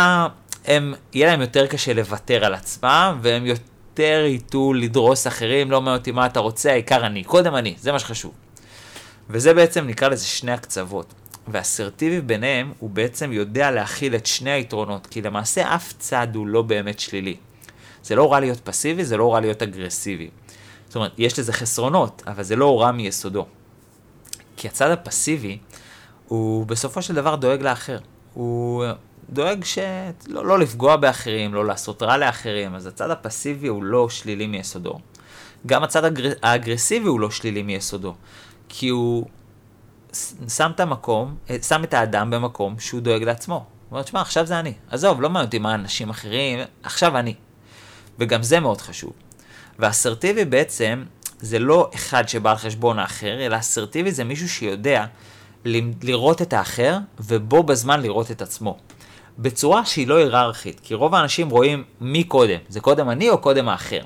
הם, 0.65 0.95
יהיה 1.13 1.27
להם 1.27 1.41
יותר 1.41 1.67
קשה 1.67 1.93
לוותר 1.93 2.45
על 2.45 2.55
עצמם, 2.55 3.19
והם 3.23 3.47
יותר 3.47 4.25
ייטו 4.27 4.75
לדרוס 4.75 5.27
אחרים, 5.27 5.71
לא 5.71 5.81
מעניין 5.81 5.99
אותי 5.99 6.13
מה 6.13 6.27
אתה 6.27 6.41
רוצה, 6.41 6.71
העיקר 6.71 7.07
אני, 7.07 7.25
קודם 7.25 7.55
אני, 7.55 7.75
זה 7.81 7.93
מה 7.93 7.99
שחשוב. 7.99 8.33
וזה 9.31 9.55
בעצם 9.55 9.87
נקרא 9.87 10.09
לזה 10.09 10.27
שני 10.27 10.53
הקצוות. 10.53 11.15
ואסרטיבי 11.49 12.21
ביניהם, 12.21 12.73
הוא 12.79 12.91
בעצם 12.91 13.33
יודע 13.33 13.71
להכיל 13.71 14.15
את 14.15 14.27
שני 14.27 14.51
היתרונות, 14.51 15.07
כי 15.07 15.23
למעשה 15.23 15.75
אף 15.75 15.93
צד 15.99 16.29
הוא 16.35 16.47
לא 16.47 16.63
באמת 16.63 16.99
שלילי. 16.99 17.37
זה 18.03 18.17
לא 18.17 18.33
רע 18.33 18.41
להיות 18.41 18.61
פסיבי, 18.61 19.05
זה 19.05 19.17
לא 19.17 19.35
רע 19.35 19.41
להיות 19.41 19.63
אגרסיבי. 19.63 20.31
זאת 20.97 21.01
אומרת, 21.01 21.13
יש 21.19 21.39
לזה 21.39 21.53
חסרונות, 21.53 22.23
אבל 22.27 22.43
זה 22.43 22.57
לא 22.57 22.81
רע 22.81 22.93
מיסודו. 22.93 23.47
כי 24.57 24.69
הצד 24.69 24.91
הפסיבי, 24.91 25.59
הוא 26.29 26.67
בסופו 26.67 27.03
של 27.03 27.15
דבר 27.15 27.37
דואג 27.37 27.63
לאחר. 27.63 27.99
הוא 28.35 28.85
דואג 29.31 29.65
שלא 29.65 30.47
לא 30.47 30.59
לפגוע 30.59 30.97
באחרים, 30.97 31.55
לא 31.55 31.67
לעשות 31.67 32.03
רע 32.03 32.17
לאחרים, 32.17 32.75
אז 32.75 32.87
הצד 32.87 33.11
הפסיבי 33.11 33.69
הוא 33.69 33.85
לא 33.85 34.09
שלילי 34.09 34.47
מיסודו. 34.47 34.99
גם 35.67 35.83
הצד 35.83 36.05
האגר... 36.05 36.33
האגרסיבי 36.43 37.09
הוא 37.09 37.21
לא 37.21 37.31
שלילי 37.31 37.63
מיסודו, 37.63 38.15
כי 38.69 38.89
הוא 38.89 39.27
שם 40.49 40.71
את 40.75 40.81
המקום, 40.81 41.37
שם 41.63 41.85
את 41.85 41.95
האדם 41.95 42.31
במקום 42.31 42.79
שהוא 42.79 43.01
דואג 43.01 43.23
לעצמו. 43.23 43.55
הוא 43.55 43.65
אומר, 43.91 44.03
תשמע, 44.03 44.21
עכשיו 44.21 44.47
זה 44.47 44.59
אני. 44.59 44.73
עזוב, 44.91 45.21
לא 45.21 45.31
מעניין 45.31 45.47
אותי 45.47 45.59
מה 45.59 45.75
אנשים 45.75 46.11
אחרים, 46.11 46.59
עכשיו 46.83 47.19
אני. 47.19 47.35
וגם 48.19 48.43
זה 48.43 48.61
מאוד 48.61 48.81
חשוב. 48.81 49.13
ואסרטיבי 49.79 50.45
בעצם 50.45 51.05
זה 51.41 51.59
לא 51.59 51.91
אחד 51.95 52.29
שבא 52.29 52.51
על 52.51 52.57
חשבון 52.57 52.99
האחר, 52.99 53.47
אלא 53.47 53.57
אסרטיבי 53.57 54.13
זה 54.13 54.25
מישהו 54.25 54.49
שיודע 54.49 55.05
לראות 56.03 56.43
את 56.43 56.53
האחר, 56.53 56.99
ובו 57.21 57.63
בזמן 57.63 58.01
לראות 58.01 58.31
את 58.31 58.43
עצמו. 58.43 58.79
בצורה 59.39 59.85
שהיא 59.85 60.09
לא 60.09 60.17
היררכית, 60.17 60.81
כי 60.83 60.95
רוב 60.95 61.15
האנשים 61.15 61.51
רואים 61.51 61.85
מי 62.01 62.25
קודם, 62.25 62.59
זה 62.69 62.81
קודם 62.81 63.11
אני 63.11 63.31
או 63.31 63.39
קודם 63.39 63.69
האחר. 63.69 64.01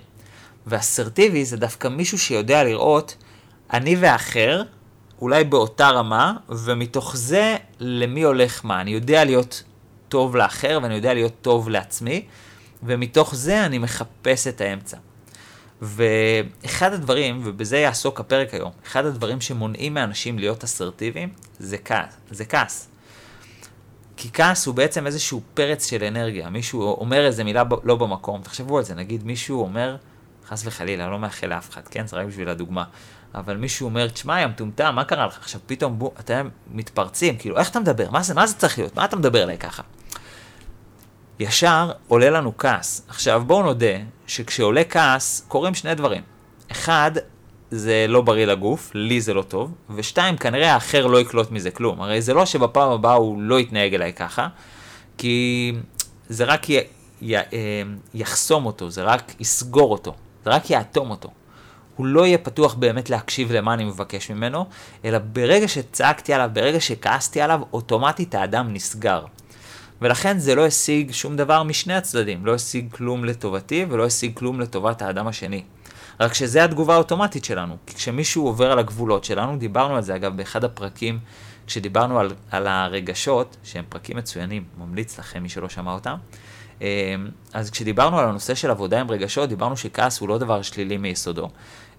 ואסרטיבי 0.67 1.45
זה 1.45 1.57
דווקא 1.57 1.89
מישהו 1.89 2.19
שיודע 2.19 2.65
לראות 2.65 3.17
אני 3.73 3.97
והאחר, 3.97 4.63
אולי 5.21 5.45
באותה 5.45 5.91
רמה, 5.91 6.35
ומתוך 6.49 7.17
זה 7.17 7.57
למי 7.81 8.23
הולך 8.23 8.65
מה. 8.65 8.81
אני 8.81 8.91
יודע 8.91 9.25
להיות 9.25 9.63
טוב 10.09 10.37
לאחר 10.37 10.79
ואני 10.83 10.95
יודע 10.95 11.15
להיות 11.15 11.33
טוב 11.43 11.69
לעצמי, 11.69 12.25
ומתוך 12.83 13.35
זה 13.35 13.67
אני 13.67 13.79
מחפש 13.79 14.47
את 14.47 14.61
האמצע. 14.61 14.97
ואחד 15.83 16.93
הדברים, 16.93 17.41
ובזה 17.45 17.79
יעסוק 17.79 18.21
הפרק 18.21 18.55
היום, 18.55 18.73
אחד 18.87 19.07
הדברים 19.07 19.41
שמונעים 19.41 19.95
מאנשים 19.95 20.39
להיות 20.39 20.65
אסרטיביים 20.65 21.29
זה 21.59 21.79
כעס. 21.79 22.17
זה 22.31 22.45
כעס. 22.45 22.89
כי 24.17 24.33
כעס 24.33 24.67
הוא 24.67 24.75
בעצם 24.75 25.07
איזשהו 25.07 25.41
פרץ 25.55 25.91
של 25.91 26.05
אנרגיה. 26.05 26.51
מישהו 26.51 26.83
אומר 26.83 27.27
איזה 27.27 27.45
מילה 27.45 27.63
לא 27.85 27.97
במקום, 27.97 28.43
תחשבו 28.43 28.79
על 28.79 28.85
זה, 28.85 28.95
נגיד 28.95 29.25
מישהו 29.25 29.61
אומר, 29.61 29.97
חס 30.49 30.67
וחלילה, 30.67 31.09
לא 31.09 31.19
מאחל 31.19 31.47
לאף 31.47 31.71
אחד, 31.71 31.89
כן? 31.89 32.07
זה 32.07 32.17
רק 32.17 32.27
בשביל 32.27 32.49
הדוגמה. 32.49 32.85
אבל 33.35 33.57
מישהו 33.57 33.85
אומר, 33.85 34.09
תשמע, 34.09 34.41
יא 34.41 34.47
מטומטם, 34.47 34.95
מה 34.95 35.05
קרה 35.05 35.27
לך? 35.27 35.39
עכשיו 35.39 35.61
פתאום 35.67 35.99
בוא, 35.99 36.11
אתם 36.21 36.49
מתפרצים, 36.71 37.37
כאילו, 37.37 37.59
איך 37.59 37.71
אתה 37.71 37.81
מדבר? 37.81 38.11
מה 38.11 38.23
זה, 38.23 38.35
מה 38.35 38.47
זה 38.47 38.55
צריך 38.55 38.79
להיות? 38.79 38.97
מה 38.97 39.05
אתה 39.05 39.17
מדבר 39.17 39.43
אליי 39.43 39.59
ככה? 39.59 39.83
ישר 41.39 41.93
עולה 42.09 42.31
לנו 42.31 42.53
כעס. 42.59 43.07
עכשיו 43.09 43.43
בואו 43.47 43.63
נודה 43.63 43.97
שכשעולה 44.31 44.85
כעס 44.85 45.45
קורים 45.49 45.75
שני 45.75 45.95
דברים. 45.95 46.23
אחד, 46.73 47.11
זה 47.71 48.07
לא 48.09 48.23
בריא 48.23 48.47
לגוף, 48.47 48.91
לי 48.95 49.21
זה 49.21 49.35
לא 49.35 49.43
טוב, 49.43 49.75
ושתיים, 49.95 50.37
כנראה 50.37 50.75
האחר 50.75 51.07
לא 51.07 51.21
יקלוט 51.21 51.51
מזה 51.51 51.71
כלום. 51.71 52.03
הרי 52.03 52.23
זה 52.23 52.35
לא 52.35 52.47
שבפעם 52.47 52.91
הבאה 52.91 53.15
הוא 53.15 53.43
לא 53.43 53.61
יתנהג 53.61 53.95
אליי 53.95 54.13
ככה, 54.13 54.49
כי 55.19 55.73
זה 56.29 56.45
רק 56.45 56.71
י... 56.71 56.79
י... 57.23 57.37
אה, 57.37 57.43
יחסום 58.15 58.67
אותו, 58.67 58.91
זה 58.91 59.03
רק 59.03 59.33
יסגור 59.41 59.93
אותו, 59.93 60.15
זה 60.45 60.51
רק 60.51 60.71
יאטום 60.71 61.11
אותו. 61.11 61.31
הוא 61.97 62.07
לא 62.07 62.27
יהיה 62.27 62.39
פתוח 62.39 62.75
באמת 62.75 63.11
להקשיב 63.11 63.53
למה 63.53 63.75
אני 63.75 63.85
מבקש 63.85 64.31
ממנו, 64.31 64.67
אלא 65.05 65.19
ברגע 65.19 65.69
שצעקתי 65.69 66.33
עליו, 66.33 66.51
ברגע 66.53 66.81
שכעסתי 66.81 67.41
עליו, 67.41 67.61
אוטומטית 67.73 68.35
האדם 68.35 68.73
נסגר. 68.73 69.25
ולכן 70.03 70.39
זה 70.39 70.55
לא 70.55 70.67
השיג 70.67 71.13
שום 71.13 71.37
דבר 71.37 71.63
משני 71.63 71.95
הצדדים, 71.95 72.47
לא 72.47 72.55
השיג 72.55 72.93
כלום 72.93 73.25
לטובתי 73.25 73.87
ולא 73.89 74.07
השיג 74.07 74.37
כלום 74.37 74.61
לטובת 74.61 75.03
האדם 75.03 75.27
השני. 75.27 75.63
רק 76.21 76.35
שזה 76.35 76.65
התגובה 76.65 76.95
האוטומטית 76.95 77.45
שלנו, 77.45 77.77
כי 77.87 77.95
כשמישהו 77.95 78.47
עובר 78.47 78.73
על 78.73 78.79
הגבולות 78.79 79.25
שלנו, 79.25 79.57
דיברנו 79.57 79.97
על 79.97 80.03
זה 80.03 80.17
אגב 80.17 80.37
באחד 80.37 80.65
הפרקים 80.65 81.19
כשדיברנו 81.67 82.19
על, 82.19 82.31
על 82.51 82.67
הרגשות, 82.67 83.57
שהם 83.65 83.85
פרקים 83.89 84.17
מצוינים, 84.17 84.65
ממליץ 84.79 85.19
לכם 85.19 85.43
מי 85.43 85.49
שלא 85.49 85.69
שמע 85.69 85.93
אותם, 85.93 86.17
אז 87.53 87.71
כשדיברנו 87.71 88.19
על 88.19 88.29
הנושא 88.29 88.55
של 88.55 88.71
עבודה 88.71 89.01
עם 89.01 89.11
רגשות, 89.11 89.49
דיברנו 89.49 89.77
שכעס 89.77 90.21
הוא 90.21 90.29
לא 90.29 90.39
דבר 90.39 90.63
שלילי 90.63 90.97
מיסודו, 90.97 91.49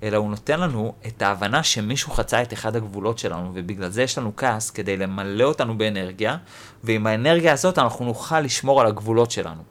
אלא 0.04 0.18
הוא 0.18 0.30
נותן 0.30 0.60
לנו 0.60 0.94
את 1.08 1.22
ההבנה 1.22 1.64
שמישהו 1.64 2.12
חצה 2.12 2.42
את 2.42 2.54
אחד 2.54 2.76
הגבולות 2.76 3.20
שלנו, 3.20 3.52
ובגלל 3.54 3.90
זה 3.90 4.04
יש 4.04 4.18
לנו 4.18 4.32
כעס 4.38 4.70
כדי 4.70 4.98
למלא 4.98 5.44
אותנו 5.44 5.78
באנרגיה, 5.78 6.38
ועם 6.84 7.08
האנרגיה 7.08 7.54
הזאת 7.54 7.78
אנחנו 7.78 8.06
נוכל 8.06 8.40
לשמור 8.40 8.82
על 8.82 8.88
הגבולות 8.88 9.32
שלנו, 9.32 9.62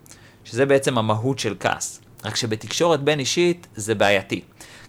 שזה 0.44 0.66
בעצם 0.66 0.98
המהות 0.98 1.38
של 1.38 1.54
כעס. 1.60 2.00
רק 2.24 2.36
שבתקשורת 2.36 3.00
בין 3.00 3.18
אישית 3.18 3.66
זה 3.74 3.94
בעייתי. 3.94 4.40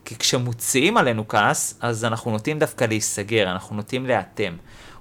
כי 0.05 0.15
כשמוציאים 0.15 0.97
עלינו 0.97 1.27
כעס, 1.27 1.77
אז 1.81 2.05
אנחנו 2.05 2.31
נוטים 2.31 2.59
דווקא 2.59 2.85
להיסגר, 2.85 3.51
אנחנו 3.51 3.75
נוטים 3.75 4.05
להיאטם. 4.05 4.53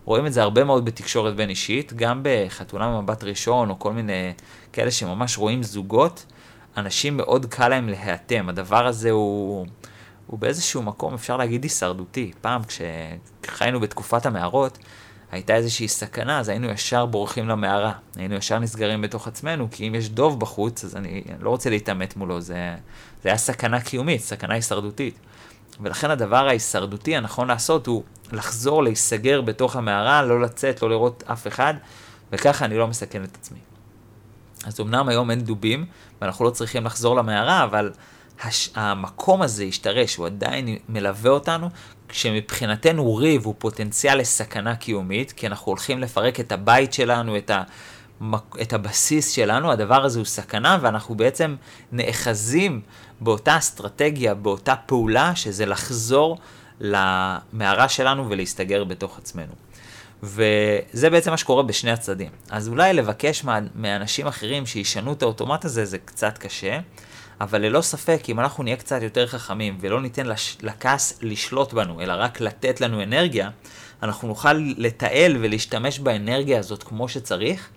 רואים 0.05 0.27
את 0.27 0.33
זה 0.33 0.43
הרבה 0.43 0.65
מאוד 0.65 0.85
בתקשורת 0.85 1.37
בין 1.37 1.49
אישית, 1.49 1.93
גם 1.93 2.21
בחתונה 2.23 2.89
ממבט 2.89 3.25
ראשון, 3.25 3.71
או 3.71 3.79
כל 3.79 3.93
מיני 3.93 4.33
כאלה 4.73 4.91
שממש 4.91 5.39
רואים 5.39 5.63
זוגות, 5.63 6.27
אנשים 6.77 7.17
מאוד 7.17 7.47
קל 7.47 7.69
להם 7.69 7.89
להיאטם. 7.89 8.49
הדבר 8.49 8.87
הזה 8.87 9.11
הוא, 9.11 9.67
הוא 10.27 10.39
באיזשהו 10.39 10.83
מקום, 10.83 11.15
אפשר 11.15 11.37
להגיד, 11.37 11.63
הישרדותי. 11.63 12.33
פעם, 12.41 12.63
כשחיינו 13.43 13.81
בתקופת 13.81 14.27
המערות, 14.27 14.79
הייתה 15.33 15.55
איזושהי 15.55 15.89
סכנה, 15.89 16.41
אז 16.41 16.49
היינו 16.49 16.71
ישר 16.71 17.07
בורחים 17.07 17.49
למערה. 17.49 17.93
היינו 18.17 18.35
ישר 18.35 18.59
נסגרים 18.59 19.03
בתוך 19.03 19.29
עצמנו, 19.29 19.69
כי 19.71 19.89
אם 19.89 19.95
יש 19.95 20.09
דוב 20.09 20.41
בחוץ, 20.41 20.85
אז 20.85 20.97
אני, 20.97 21.23
אני 21.29 21.45
לא 21.45 21.51
רוצה 21.51 21.71
להתעמת 21.71 22.17
מולו, 22.17 22.41
זה, 22.41 22.77
זה 23.23 23.29
היה 23.29 23.39
סכנה 23.39 23.81
קיומית, 23.81 24.21
סכנה 24.21 24.55
הישרדותית. 24.55 25.19
ולכן 25.83 26.11
הדבר 26.11 26.49
ההישרדותי 26.49 27.17
הנכון 27.17 27.49
לעשות 27.49 27.87
הוא 27.87 28.03
לחזור, 28.33 28.83
להיסגר 28.83 29.41
בתוך 29.41 29.77
המערה, 29.77 30.23
לא 30.23 30.41
לצאת, 30.41 30.83
לא 30.83 30.91
לראות 30.91 31.23
אף 31.27 31.47
אחד, 31.47 31.75
וככה 32.33 32.65
אני 32.65 32.77
לא 32.77 32.87
מסכן 32.87 33.25
את 33.25 33.37
עצמי. 33.41 33.59
אז 34.65 34.81
אמנם 34.81 35.09
היום 35.09 35.31
אין 35.31 35.41
דובים, 35.41 35.87
ואנחנו 36.21 36.45
לא 36.45 36.51
צריכים 36.51 36.85
לחזור 36.85 37.17
למערה, 37.17 37.65
אבל 37.65 37.93
הש... 38.43 38.71
המקום 38.75 39.43
הזה 39.43 39.65
השתרש, 39.65 40.17
הוא 40.17 40.27
עדיין 40.27 40.77
מלווה 40.89 41.31
אותנו, 41.31 41.69
כשמבחינתנו 42.09 43.17
ריב 43.17 43.47
הוא 43.47 43.55
פוטנציאל 43.59 44.19
לסכנה 44.19 44.77
קיומית, 44.77 45.33
כי 45.33 45.47
אנחנו 45.47 45.67
הולכים 45.67 45.99
לפרק 45.99 46.41
את 46.41 46.53
הבית 46.53 46.93
שלנו, 46.93 47.37
את, 47.37 47.51
ה... 47.51 47.63
את 48.63 48.73
הבסיס 48.73 49.31
שלנו, 49.31 49.73
הדבר 49.73 50.05
הזה 50.05 50.19
הוא 50.19 50.27
סכנה, 50.27 50.79
ואנחנו 50.81 51.15
בעצם 51.15 51.57
נאחזים 51.93 52.81
באותה 53.21 53.59
אסטרטגיה, 53.59 54.35
באותה 54.35 54.77
פעולה, 54.77 55.35
שזה 55.35 55.67
לחזור 55.67 56.39
למערה 56.81 57.89
שלנו 57.89 58.31
ולהסתגר 58.31 58.85
בתוך 58.85 59.19
עצמנו. 59.19 59.53
וזה 60.23 61.11
בעצם 61.11 61.31
מה 61.31 61.37
שקורה 61.37 61.63
בשני 61.63 61.91
הצדדים. 61.91 62.31
אז 62.51 62.69
אולי 62.69 62.93
לבקש 62.93 63.45
מה, 63.45 63.59
מאנשים 63.75 64.27
אחרים 64.27 64.67
שישנו 64.67 65.13
את 65.13 65.23
האוטומט 65.23 65.65
הזה 65.65 65.85
זה 65.85 65.99
קצת 65.99 66.39
קשה, 66.39 66.79
אבל 67.41 67.63
ללא 67.63 67.81
ספק, 67.81 68.23
אם 68.29 68.41
אנחנו 68.41 68.65
נהיה 68.65 68.77
קצת 68.77 69.03
יותר 69.03 69.27
חכמים 69.27 69.79
ולא 69.81 70.01
ניתן 70.01 70.27
לש, 70.27 70.57
לכעס 70.63 71.19
לשלוט 71.23 71.73
בנו, 71.73 72.01
אלא 72.01 72.13
רק 72.17 72.41
לתת 72.41 72.81
לנו 72.81 73.03
אנרגיה, 73.03 73.51
אנחנו 74.03 74.29
נוכל 74.29 74.53
לתעל 74.53 75.37
ולהשתמש 75.41 75.99
באנרגיה 75.99 76.59
הזאת 76.59 76.83
כמו 76.83 77.09
שצריך, 77.09 77.69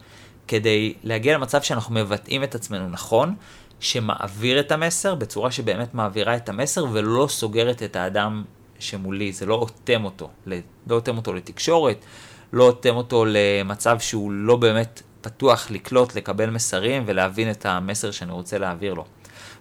כדי 0.48 0.94
להגיע 1.04 1.34
למצב 1.34 1.62
שאנחנו 1.62 1.96
מבטאים 1.96 2.44
את 2.44 2.56
עצמנו 2.56 2.90
נכון, 2.90 3.36
שמעביר 3.80 4.60
את 4.60 4.72
המסר 4.72 5.16
בצורה 5.16 5.52
שבאמת 5.52 5.94
מעבירה 5.94 6.36
את 6.36 6.50
המסר 6.50 6.86
ולא 6.92 7.28
סוגרת 7.30 7.84
את 7.84 7.96
האדם 7.96 8.44
שמולי, 8.80 9.34
זה 9.34 9.46
לא 9.46 9.56
אוטם 9.56 10.06
אותו, 10.06 10.30
לא 10.48 10.56
אוטם 10.92 11.18
אותו 11.18 11.34
לתקשורת, 11.34 12.06
לא 12.54 12.64
אוטם 12.64 12.96
אותו 12.96 13.26
למצב 13.28 14.00
שהוא 14.00 14.32
לא 14.32 14.56
באמת 14.56 15.02
פתוח 15.22 15.72
לקלוט, 15.72 16.16
לקבל 16.16 16.50
מסרים 16.50 17.04
ולהבין 17.06 17.52
את 17.52 17.66
המסר 17.66 18.12
שאני 18.12 18.32
רוצה 18.32 18.58
להעביר 18.58 18.94
לו. 18.94 19.06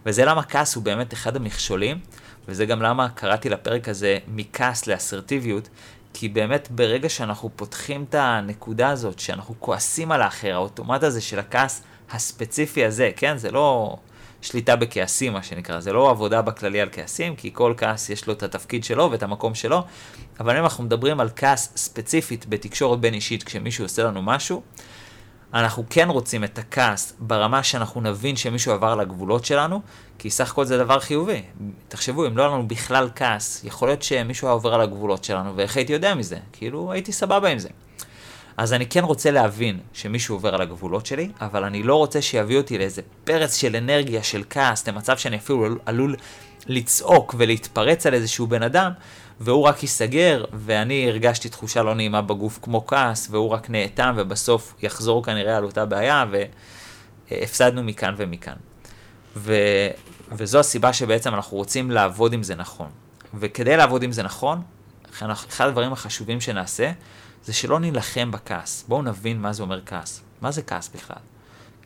וזה 0.06 0.24
למה 0.24 0.42
כעס 0.42 0.74
הוא 0.74 0.84
באמת 0.84 1.12
אחד 1.12 1.36
המכשולים, 1.36 1.98
וזה 2.48 2.66
גם 2.66 2.82
למה 2.82 3.08
קראתי 3.08 3.48
לפרק 3.48 3.88
הזה 3.88 4.18
מכעס 4.28 4.86
לאסרטיביות, 4.86 5.68
כי 6.14 6.28
באמת 6.28 6.68
ברגע 6.70 7.08
שאנחנו 7.08 7.50
פותחים 7.56 8.04
את 8.08 8.14
הנקודה 8.14 8.88
הזאת, 8.88 9.18
שאנחנו 9.18 9.54
כועסים 9.58 10.12
על 10.12 10.22
האחר, 10.22 10.54
האוטומט 10.54 11.02
הזה 11.02 11.20
של 11.20 11.38
הכעס 11.38 11.82
הספציפי 12.10 12.84
הזה, 12.84 13.10
כן? 13.16 13.36
זה 13.36 13.50
לא 13.50 13.96
שליטה 14.42 14.76
בכעסים, 14.76 15.32
מה 15.32 15.42
שנקרא, 15.42 15.80
זה 15.80 15.92
לא 15.92 16.10
עבודה 16.10 16.42
בכללי 16.42 16.80
על 16.80 16.88
כעסים, 16.92 17.36
כי 17.36 17.50
כל 17.52 17.74
כעס 17.76 18.10
יש 18.10 18.26
לו 18.26 18.32
את 18.32 18.42
התפקיד 18.42 18.84
שלו 18.84 19.10
ואת 19.10 19.22
המקום 19.22 19.54
שלו, 19.54 19.82
אבל 20.40 20.56
אם 20.56 20.62
אנחנו 20.64 20.84
מדברים 20.84 21.20
על 21.20 21.28
כעס 21.36 21.72
ספציפית 21.76 22.46
בתקשורת 22.48 23.00
בין 23.00 23.14
אישית, 23.14 23.42
כשמישהו 23.42 23.84
עושה 23.84 24.02
לנו 24.02 24.22
משהו, 24.22 24.62
אנחנו 25.54 25.84
כן 25.90 26.08
רוצים 26.08 26.44
את 26.44 26.58
הכעס 26.58 27.12
ברמה 27.18 27.62
שאנחנו 27.62 28.00
נבין 28.00 28.36
שמישהו 28.36 28.72
עבר 28.72 28.94
לגבולות 28.94 29.44
שלנו, 29.44 29.80
כי 30.18 30.30
סך 30.30 30.50
הכל 30.50 30.64
זה 30.64 30.78
דבר 30.78 31.00
חיובי. 31.00 31.42
תחשבו, 31.88 32.26
אם 32.26 32.36
לא 32.36 32.42
היה 32.42 32.52
לנו 32.52 32.68
בכלל 32.68 33.08
כעס, 33.14 33.64
יכול 33.64 33.88
להיות 33.88 34.02
שמישהו 34.02 34.48
היה 34.48 34.52
עובר 34.52 34.74
על 34.74 34.80
הגבולות 34.80 35.24
שלנו, 35.24 35.56
ואיך 35.56 35.76
הייתי 35.76 35.92
יודע 35.92 36.14
מזה? 36.14 36.36
כאילו, 36.52 36.92
הייתי 36.92 37.12
סבבה 37.12 37.48
עם 37.48 37.58
זה. 37.58 37.68
אז 38.56 38.72
אני 38.72 38.86
כן 38.86 39.04
רוצה 39.04 39.30
להבין 39.30 39.78
שמישהו 39.92 40.34
עובר 40.36 40.54
על 40.54 40.62
הגבולות 40.62 41.06
שלי, 41.06 41.28
אבל 41.40 41.64
אני 41.64 41.82
לא 41.82 41.96
רוצה 41.96 42.22
שיביא 42.22 42.56
אותי 42.56 42.78
לאיזה 42.78 43.02
פרץ 43.24 43.56
של 43.56 43.76
אנרגיה, 43.76 44.22
של 44.22 44.42
כעס, 44.50 44.88
למצב 44.88 45.16
שאני 45.16 45.36
אפילו 45.36 45.66
עלול 45.86 46.16
לצעוק 46.66 47.34
ולהתפרץ 47.38 48.06
על 48.06 48.14
איזשהו 48.14 48.46
בן 48.46 48.62
אדם, 48.62 48.92
והוא 49.44 49.62
רק 49.62 49.82
ייסגר, 49.82 50.44
ואני 50.52 51.08
הרגשתי 51.08 51.48
תחושה 51.48 51.82
לא 51.82 51.94
נעימה 51.94 52.22
בגוף 52.22 52.58
כמו 52.62 52.86
כעס, 52.86 53.28
והוא 53.30 53.50
רק 53.50 53.70
נאטם, 53.70 54.14
ובסוף 54.16 54.74
יחזור 54.82 55.24
כנראה 55.24 55.56
על 55.56 55.64
אותה 55.64 55.84
בעיה, 55.84 56.24
והפסדנו 57.30 57.82
מכאן 57.82 58.14
ומכאן. 58.16 58.56
ו... 59.36 59.54
וזו 60.32 60.58
הסיבה 60.58 60.92
שבעצם 60.92 61.34
אנחנו 61.34 61.56
רוצים 61.56 61.90
לעבוד 61.90 62.32
עם 62.32 62.42
זה 62.42 62.54
נכון. 62.54 62.90
וכדי 63.34 63.76
לעבוד 63.76 64.02
עם 64.02 64.12
זה 64.12 64.22
נכון, 64.22 64.62
אחד 65.18 65.66
הדברים 65.66 65.92
החשובים 65.92 66.40
שנעשה, 66.40 66.92
זה 67.44 67.52
שלא 67.52 67.80
נילחם 67.80 68.30
בכעס. 68.30 68.84
בואו 68.88 69.02
נבין 69.02 69.40
מה 69.40 69.52
זה 69.52 69.62
אומר 69.62 69.80
כעס. 69.86 70.22
מה 70.40 70.50
זה 70.50 70.62
כעס 70.62 70.90
בכלל? 70.94 71.22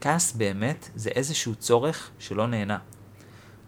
כעס 0.00 0.32
באמת 0.32 0.88
זה 0.94 1.10
איזשהו 1.10 1.54
צורך 1.54 2.10
שלא 2.18 2.46
נהנה. 2.46 2.78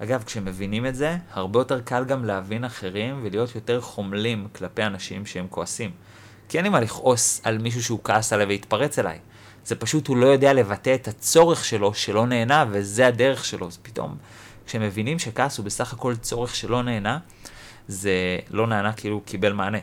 אגב, 0.03 0.23
כשמבינים 0.23 0.87
את 0.87 0.95
זה, 0.95 1.17
הרבה 1.33 1.61
יותר 1.61 1.81
קל 1.81 2.05
גם 2.05 2.25
להבין 2.25 2.65
אחרים 2.65 3.21
ולהיות 3.23 3.55
יותר 3.55 3.81
חומלים 3.81 4.49
כלפי 4.55 4.83
אנשים 4.83 5.27
שהם 5.27 5.47
כועסים. 5.51 5.91
כי 6.49 6.57
אין 6.57 6.65
לי 6.65 6.71
מה 6.71 6.81
לכעוס 6.81 7.41
על 7.45 7.59
מישהו 7.59 7.83
שהוא 7.83 8.01
כעס 8.05 8.33
עליי 8.33 8.47
והתפרץ 8.47 8.99
אליי. 8.99 9.19
זה 9.65 9.77
פשוט 9.77 10.07
הוא 10.07 10.17
לא 10.17 10.27
יודע 10.27 10.53
לבטא 10.53 10.95
את 10.95 11.09
הצורך 11.09 11.65
שלו 11.65 11.95
שלא 11.95 12.27
נהנה, 12.27 12.65
וזה 12.71 13.07
הדרך 13.07 13.45
שלו. 13.45 13.67
אז 13.67 13.79
פתאום, 13.83 14.17
כשמבינים 14.67 15.19
שכעס 15.19 15.59
הוא 15.59 15.67
בסך 15.67 15.93
הכל 15.93 16.17
צורך 16.17 16.55
שלא 16.55 16.83
נהנה, 16.83 17.19
זה 17.89 18.39
לא 18.51 18.67
נהנה 18.67 18.93
כאילו 18.93 19.15
הוא 19.15 19.23
קיבל 19.25 19.53
מענה. 19.53 19.79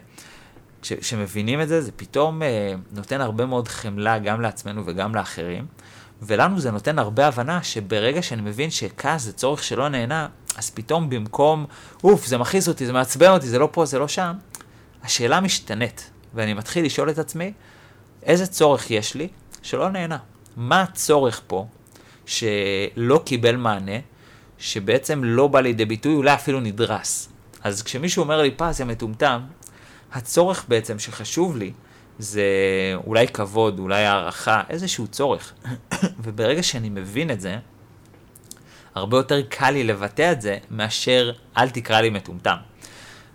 כשמבינים 0.82 1.62
את 1.62 1.68
זה, 1.68 1.82
זה 1.82 1.92
פתאום 1.92 2.44
אה, 2.44 2.74
נותן 2.92 3.22
הרבה 3.22 3.46
מאוד 3.46 3.68
חמלה 3.68 4.20
גם 4.20 4.42
לעצמנו 4.42 4.84
וגם 4.86 5.16
לאחרים. 5.16 5.66
ולנו 6.22 6.60
זה 6.60 6.72
נותן 6.72 7.00
הרבה 7.00 7.28
הבנה 7.28 7.64
שברגע 7.64 8.22
שאני 8.22 8.42
מבין 8.42 8.72
שכעס 8.72 9.22
זה 9.22 9.34
צורך 9.34 9.64
שלא 9.64 9.90
נהנה, 9.90 10.28
אז 10.58 10.70
פתאום 10.70 11.10
במקום, 11.10 11.66
אוף, 12.04 12.26
זה 12.26 12.38
מכעיס 12.38 12.68
אותי, 12.68 12.86
זה 12.86 12.94
מעצבן 12.94 13.30
אותי, 13.30 13.48
זה 13.48 13.60
לא 13.60 13.70
פה, 13.72 13.86
זה 13.86 14.00
לא 14.00 14.08
שם, 14.08 14.34
השאלה 15.04 15.40
משתנית, 15.40 16.12
ואני 16.34 16.54
מתחיל 16.54 16.86
לשאול 16.86 17.10
את 17.10 17.18
עצמי, 17.18 17.54
איזה 18.24 18.48
צורך 18.48 18.92
יש 18.92 19.16
לי 19.16 19.28
שלא 19.62 19.90
נהנה? 19.90 20.18
מה 20.58 20.82
הצורך 20.82 21.42
פה 21.48 21.68
שלא 22.26 23.22
קיבל 23.26 23.56
מענה, 23.56 24.00
שבעצם 24.58 25.24
לא 25.24 25.48
בא 25.48 25.60
לידי 25.60 25.86
ביטוי, 25.86 26.16
אולי 26.16 26.34
אפילו 26.34 26.60
נדרס? 26.60 27.30
אז 27.64 27.84
כשמישהו 27.84 28.24
אומר 28.24 28.42
לי, 28.42 28.52
פז, 28.52 28.80
יא 28.80 28.86
מטומטם, 28.86 29.42
הצורך 30.14 30.66
בעצם 30.68 31.00
שחשוב 31.00 31.58
לי, 31.58 31.72
זה 32.20 32.44
אולי 33.08 33.28
כבוד, 33.28 33.80
אולי 33.80 34.06
הערכה, 34.06 34.62
איזשהו 34.70 35.08
צורך. 35.08 35.54
וברגע 36.24 36.64
שאני 36.64 36.90
מבין 36.90 37.32
את 37.32 37.42
זה, 37.42 37.58
הרבה 38.96 39.18
יותר 39.18 39.42
קל 39.50 39.72
לי 39.72 39.84
לבטא 39.84 40.32
את 40.32 40.42
זה 40.42 40.58
מאשר 40.72 41.32
אל 41.58 41.70
תקרא 41.70 42.02
לי 42.02 42.10
מטומטם. 42.10 42.56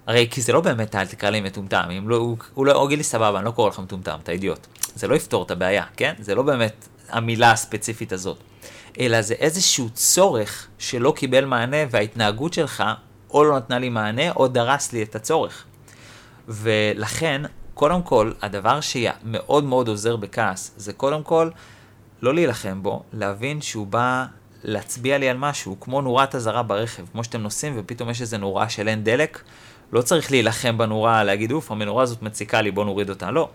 הרי 0.06 0.28
כי 0.30 0.40
זה 0.40 0.52
לא 0.52 0.60
באמת 0.60 0.94
אל 0.94 1.06
תקרא 1.06 1.30
לי 1.30 1.40
מטומטם, 1.40 1.88
אם 1.98 2.08
לא, 2.08 2.16
הוא, 2.16 2.36
הוא 2.54 2.66
לא, 2.66 2.82
יגיד 2.86 2.98
לי 2.98 3.04
סבבה, 3.04 3.38
אני 3.38 3.46
לא 3.46 3.50
קורא 3.50 3.68
לך 3.68 3.78
מטומטם, 3.78 4.18
אתה 4.22 4.32
אידיוט. 4.32 4.66
זה 4.94 5.08
לא 5.08 5.14
יפתור 5.14 5.42
את 5.42 5.50
הבעיה, 5.50 5.84
כן? 5.96 6.14
זה 6.18 6.34
לא 6.34 6.42
באמת 6.42 6.88
המילה 7.08 7.52
הספציפית 7.52 8.12
הזאת. 8.12 8.38
אלא 9.00 9.22
זה 9.22 9.34
איזשהו 9.34 9.90
צורך 9.90 10.66
שלא 10.78 11.12
קיבל 11.16 11.44
מענה 11.44 11.76
וההתנהגות 11.90 12.52
שלך 12.52 12.84
או 13.30 13.44
לא 13.44 13.56
נתנה 13.56 13.78
לי 13.78 13.88
מענה 13.88 14.30
או 14.30 14.48
דרס 14.48 14.92
לי 14.92 15.02
את 15.02 15.14
הצורך. 15.16 15.64
ולכן 16.48 17.42
קודם 17.80 18.02
כל, 18.02 18.32
הדבר 18.42 18.80
שמאוד 18.80 19.64
מאוד 19.64 19.88
עוזר 19.88 20.16
בכעס, 20.16 20.74
זה 20.76 20.92
קודם 20.92 21.22
כל 21.22 21.50
לא 22.22 22.34
להילחם 22.34 22.82
בו, 22.82 23.02
להבין 23.12 23.60
שהוא 23.60 23.86
בא 23.86 24.26
להצביע 24.64 25.18
לי 25.18 25.28
על 25.28 25.36
משהו, 25.36 25.80
כמו 25.80 26.00
נורת 26.00 26.34
אזהרה 26.34 26.62
ברכב, 26.62 27.04
כמו 27.12 27.24
שאתם 27.24 27.40
נוסעים 27.40 27.74
ופתאום 27.76 28.10
יש 28.10 28.20
איזה 28.20 28.38
נורה 28.38 28.68
של 28.68 28.88
אין 28.88 29.04
דלק, 29.04 29.42
לא 29.92 30.02
צריך 30.02 30.30
להילחם 30.30 30.78
בנורה, 30.78 31.24
להגיד 31.24 31.52
אוף, 31.52 31.70
המנורה 31.70 32.02
הזאת 32.02 32.22
מציקה 32.22 32.62
לי, 32.62 32.70
בוא 32.70 32.84
נוריד 32.84 33.10
אותה, 33.10 33.30
לא. 33.30 33.48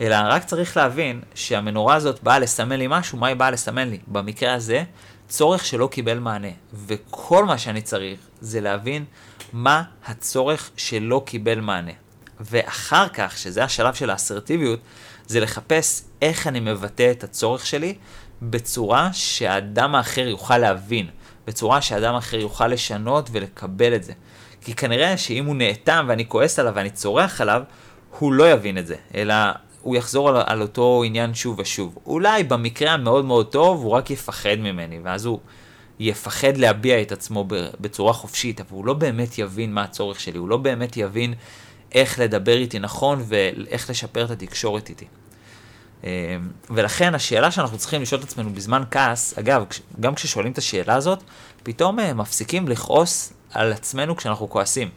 אלא 0.00 0.16
רק 0.24 0.44
צריך 0.44 0.76
להבין 0.76 1.20
שהמנורה 1.34 1.94
הזאת 1.94 2.22
באה 2.22 2.38
לסמן 2.38 2.78
לי 2.78 2.86
משהו, 2.90 3.18
מה 3.18 3.26
היא 3.26 3.36
באה 3.36 3.50
לסמן 3.50 3.88
לי? 3.88 3.98
במקרה 4.06 4.54
הזה, 4.54 4.84
צורך 5.28 5.64
שלא 5.64 5.88
קיבל 5.92 6.18
מענה. 6.18 6.52
וכל 6.86 7.44
מה 7.44 7.58
שאני 7.58 7.82
צריך 7.82 8.20
זה 8.40 8.60
להבין 8.60 9.04
מה 9.52 9.82
הצורך 10.06 10.70
שלא 10.76 11.22
קיבל 11.26 11.60
מענה. 11.60 12.01
ואחר 12.50 13.08
כך, 13.08 13.38
שזה 13.38 13.64
השלב 13.64 13.94
של 13.94 14.10
האסרטיביות, 14.10 14.80
זה 15.26 15.40
לחפש 15.40 16.04
איך 16.22 16.46
אני 16.46 16.60
מבטא 16.60 17.10
את 17.10 17.24
הצורך 17.24 17.66
שלי 17.66 17.94
בצורה 18.42 19.12
שהאדם 19.12 19.94
האחר 19.94 20.28
יוכל 20.28 20.58
להבין, 20.58 21.06
בצורה 21.46 21.82
שהאדם 21.82 22.14
האחר 22.14 22.36
יוכל 22.36 22.68
לשנות 22.68 23.28
ולקבל 23.32 23.94
את 23.94 24.04
זה. 24.04 24.12
כי 24.60 24.74
כנראה 24.74 25.16
שאם 25.16 25.46
הוא 25.46 25.56
נאטם 25.56 26.04
ואני 26.08 26.28
כועס 26.28 26.58
עליו 26.58 26.72
ואני 26.76 26.90
צורח 26.90 27.40
עליו, 27.40 27.62
הוא 28.18 28.32
לא 28.32 28.50
יבין 28.50 28.78
את 28.78 28.86
זה, 28.86 28.96
אלא 29.14 29.34
הוא 29.82 29.96
יחזור 29.96 30.28
על, 30.28 30.36
על 30.46 30.62
אותו 30.62 31.02
עניין 31.06 31.34
שוב 31.34 31.58
ושוב. 31.58 31.98
אולי 32.06 32.44
במקרה 32.44 32.92
המאוד 32.92 33.24
מאוד 33.24 33.46
טוב 33.46 33.82
הוא 33.82 33.90
רק 33.90 34.10
יפחד 34.10 34.56
ממני, 34.58 35.00
ואז 35.02 35.24
הוא 35.24 35.38
יפחד 35.98 36.56
להביע 36.56 37.02
את 37.02 37.12
עצמו 37.12 37.44
בצורה 37.80 38.12
חופשית, 38.12 38.60
אבל 38.60 38.70
הוא 38.70 38.86
לא 38.86 38.94
באמת 38.94 39.38
יבין 39.38 39.72
מה 39.72 39.82
הצורך 39.82 40.20
שלי, 40.20 40.38
הוא 40.38 40.48
לא 40.48 40.56
באמת 40.56 40.96
יבין 40.96 41.34
איך 41.94 42.18
לדבר 42.18 42.56
איתי 42.56 42.78
נכון 42.78 43.24
ואיך 43.28 43.90
לשפר 43.90 44.24
את 44.24 44.30
התקשורת 44.30 44.88
איתי. 44.88 45.06
אמ, 46.04 46.08
ולכן 46.70 47.14
השאלה 47.14 47.50
שאנחנו 47.50 47.78
צריכים 47.78 48.02
לשאול 48.02 48.20
את 48.20 48.26
עצמנו 48.26 48.50
בזמן 48.50 48.82
כעס, 48.90 49.38
אגב, 49.38 49.64
גם 50.00 50.14
כששואלים 50.14 50.52
את 50.52 50.58
השאלה 50.58 50.94
הזאת, 50.94 51.22
פתאום 51.62 52.00
אה, 52.00 52.14
מפסיקים 52.14 52.68
לכעוס 52.68 53.32
על 53.52 53.72
עצמנו 53.72 54.16
כשאנחנו 54.16 54.50
כועסים. 54.50 54.90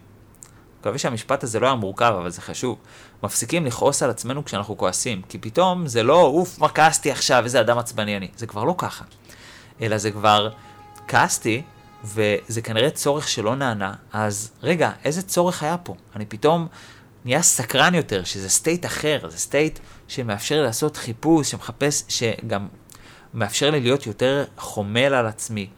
מקווה 0.79 0.97
שהמשפט 0.97 1.43
הזה 1.43 1.59
לא 1.59 1.67
היה 1.67 1.75
מורכב, 1.75 2.15
אבל 2.19 2.29
זה 2.29 2.41
חשוב. 2.41 2.77
מפסיקים 3.23 3.65
לכעוס 3.65 4.03
על 4.03 4.09
עצמנו 4.09 4.45
כשאנחנו 4.45 4.77
כועסים, 4.77 5.21
כי 5.29 5.37
פתאום 5.37 5.87
זה 5.87 6.03
לא, 6.03 6.21
אוף, 6.21 6.59
מה 6.59 6.69
כעסתי 6.69 7.11
עכשיו, 7.11 7.43
איזה 7.43 7.61
אדם 7.61 7.77
עצבני 7.77 8.17
אני. 8.17 8.27
זה 8.37 8.47
כבר 8.47 8.63
לא 8.63 8.75
ככה. 8.77 9.05
אלא 9.81 9.97
זה 9.97 10.11
כבר, 10.11 10.49
כעסתי, 11.07 11.61
וזה 12.05 12.61
כנראה 12.61 12.89
צורך 12.89 13.27
שלא 13.27 13.55
נענה, 13.55 13.93
אז 14.13 14.51
רגע, 14.63 14.91
איזה 15.03 15.21
צורך 15.21 15.63
היה 15.63 15.77
פה? 15.77 15.95
אני 16.15 16.25
פתאום 16.25 16.67
נהיה 17.25 17.41
סקרן 17.41 17.95
יותר, 17.95 18.23
שזה 18.23 18.49
state 18.49 18.85
אחר, 18.85 19.19
זה 19.29 19.37
state 19.37 19.79
שמאפשר 20.07 20.61
לעשות 20.61 20.97
חיפוש, 20.97 21.51
שמחפש, 21.51 22.03
שגם 22.07 22.67
מאפשר 23.33 23.71
לי 23.71 23.79
להיות 23.79 24.07
יותר 24.07 24.45
חומל 24.57 25.13
על 25.13 25.25
עצמי, 25.25 25.69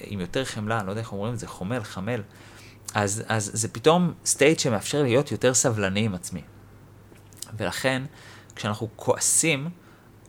עם 0.00 0.20
יותר 0.20 0.44
חמלה, 0.44 0.78
אני 0.78 0.86
לא 0.86 0.92
יודע 0.92 1.00
איך 1.00 1.12
אומרים 1.12 1.34
את 1.34 1.38
זה, 1.38 1.46
חומל, 1.46 1.82
חמל. 1.82 2.22
אז, 2.94 3.22
אז 3.28 3.50
זה 3.54 3.68
פתאום 3.68 4.12
state 4.26 4.58
שמאפשר 4.58 5.02
להיות 5.02 5.32
יותר 5.32 5.54
סבלני 5.54 6.00
עם 6.00 6.14
עצמי. 6.14 6.42
ולכן, 7.56 8.02
כשאנחנו 8.56 8.88
כועסים, 8.96 9.68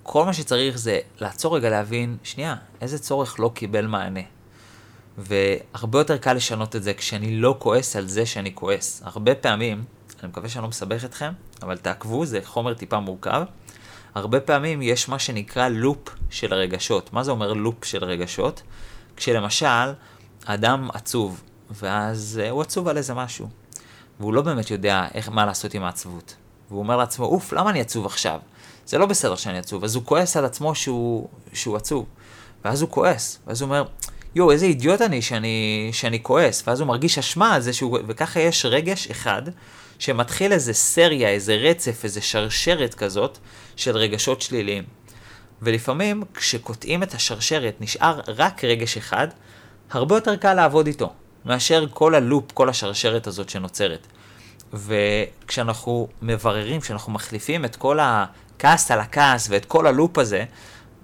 כל 0.03 0.25
מה 0.25 0.33
שצריך 0.33 0.77
זה 0.77 0.99
לעצור 1.19 1.55
רגע 1.55 1.69
להבין, 1.69 2.17
שנייה, 2.23 2.55
איזה 2.81 2.99
צורך 2.99 3.39
לא 3.39 3.51
קיבל 3.53 3.87
מענה. 3.87 4.21
והרבה 5.17 5.99
יותר 5.99 6.17
קל 6.17 6.33
לשנות 6.33 6.75
את 6.75 6.83
זה 6.83 6.93
כשאני 6.93 7.35
לא 7.35 7.55
כועס 7.59 7.95
על 7.95 8.07
זה 8.07 8.25
שאני 8.25 8.55
כועס. 8.55 9.01
הרבה 9.05 9.35
פעמים, 9.35 9.83
אני 10.23 10.29
מקווה 10.29 10.49
שאני 10.49 10.63
לא 10.63 10.69
מסבך 10.69 11.05
אתכם, 11.05 11.31
אבל 11.61 11.77
תעקבו, 11.77 12.25
זה 12.25 12.39
חומר 12.43 12.73
טיפה 12.73 12.99
מורכב. 12.99 13.43
הרבה 14.15 14.39
פעמים 14.39 14.81
יש 14.81 15.09
מה 15.09 15.19
שנקרא 15.19 15.67
לופ 15.67 16.09
של 16.29 16.53
רגשות. 16.53 17.13
מה 17.13 17.23
זה 17.23 17.31
אומר 17.31 17.53
לופ 17.53 17.85
של 17.85 18.03
רגשות? 18.03 18.61
כשלמשל, 19.15 19.93
אדם 20.45 20.89
עצוב, 20.93 21.41
ואז 21.71 22.41
uh, 22.43 22.49
הוא 22.49 22.61
עצוב 22.61 22.87
על 22.87 22.97
איזה 22.97 23.13
משהו, 23.13 23.47
והוא 24.19 24.33
לא 24.33 24.41
באמת 24.41 24.71
יודע 24.71 25.07
איך, 25.13 25.29
מה 25.29 25.45
לעשות 25.45 25.73
עם 25.73 25.83
העצבות. 25.83 26.35
והוא 26.69 26.79
אומר 26.79 26.97
לעצמו, 26.97 27.25
אוף, 27.25 27.53
למה 27.53 27.69
אני 27.69 27.81
עצוב 27.81 28.05
עכשיו? 28.05 28.39
זה 28.85 28.97
לא 28.97 29.05
בסדר 29.05 29.35
שאני 29.35 29.57
עצוב. 29.57 29.83
אז 29.83 29.95
הוא 29.95 30.03
כועס 30.05 30.37
על 30.37 30.45
עצמו 30.45 30.75
שהוא, 30.75 31.27
שהוא 31.53 31.75
עצוב. 31.75 32.05
ואז 32.65 32.81
הוא 32.81 32.89
כועס, 32.89 33.39
ואז 33.47 33.61
הוא 33.61 33.67
אומר, 33.67 33.83
יואו, 34.35 34.51
איזה 34.51 34.65
אידיוט 34.65 35.01
אני 35.01 35.21
שאני, 35.21 35.89
שאני 35.93 36.23
כועס. 36.23 36.63
ואז 36.67 36.79
הוא 36.79 36.87
מרגיש 36.87 37.17
אשמה 37.17 37.53
על 37.53 37.61
זה 37.61 37.73
שהוא... 37.73 37.99
וככה 38.07 38.39
יש 38.39 38.65
רגש 38.65 39.07
אחד 39.07 39.41
שמתחיל 39.99 40.53
איזה 40.53 40.73
סריה, 40.73 41.29
איזה 41.29 41.55
רצף, 41.55 42.03
איזה 42.03 42.21
שרשרת 42.21 42.93
כזאת 42.93 43.37
של 43.75 43.97
רגשות 43.97 44.41
שליליים. 44.41 44.83
ולפעמים 45.61 46.23
כשקוטעים 46.33 47.03
את 47.03 47.13
השרשרת 47.13 47.75
נשאר 47.79 48.19
רק 48.27 48.63
רגש 48.63 48.97
אחד, 48.97 49.27
הרבה 49.91 50.15
יותר 50.15 50.35
קל 50.35 50.53
לעבוד 50.53 50.87
איתו, 50.87 51.13
מאשר 51.45 51.85
כל 51.93 52.15
ה 52.15 52.21
loop, 52.21 52.51
כל 52.51 52.69
השרשרת 52.69 53.27
הזאת 53.27 53.49
שנוצרת. 53.49 54.07
וכשאנחנו 54.73 56.07
מבררים, 56.21 56.81
כשאנחנו 56.81 57.11
מחליפים 57.11 57.65
את 57.65 57.75
כל 57.75 57.99
הכעס 58.01 58.91
על 58.91 58.99
הכעס 58.99 59.47
ואת 59.49 59.65
כל 59.65 59.87
ה 59.87 59.93
loop 59.93 60.17
הזה, 60.17 60.45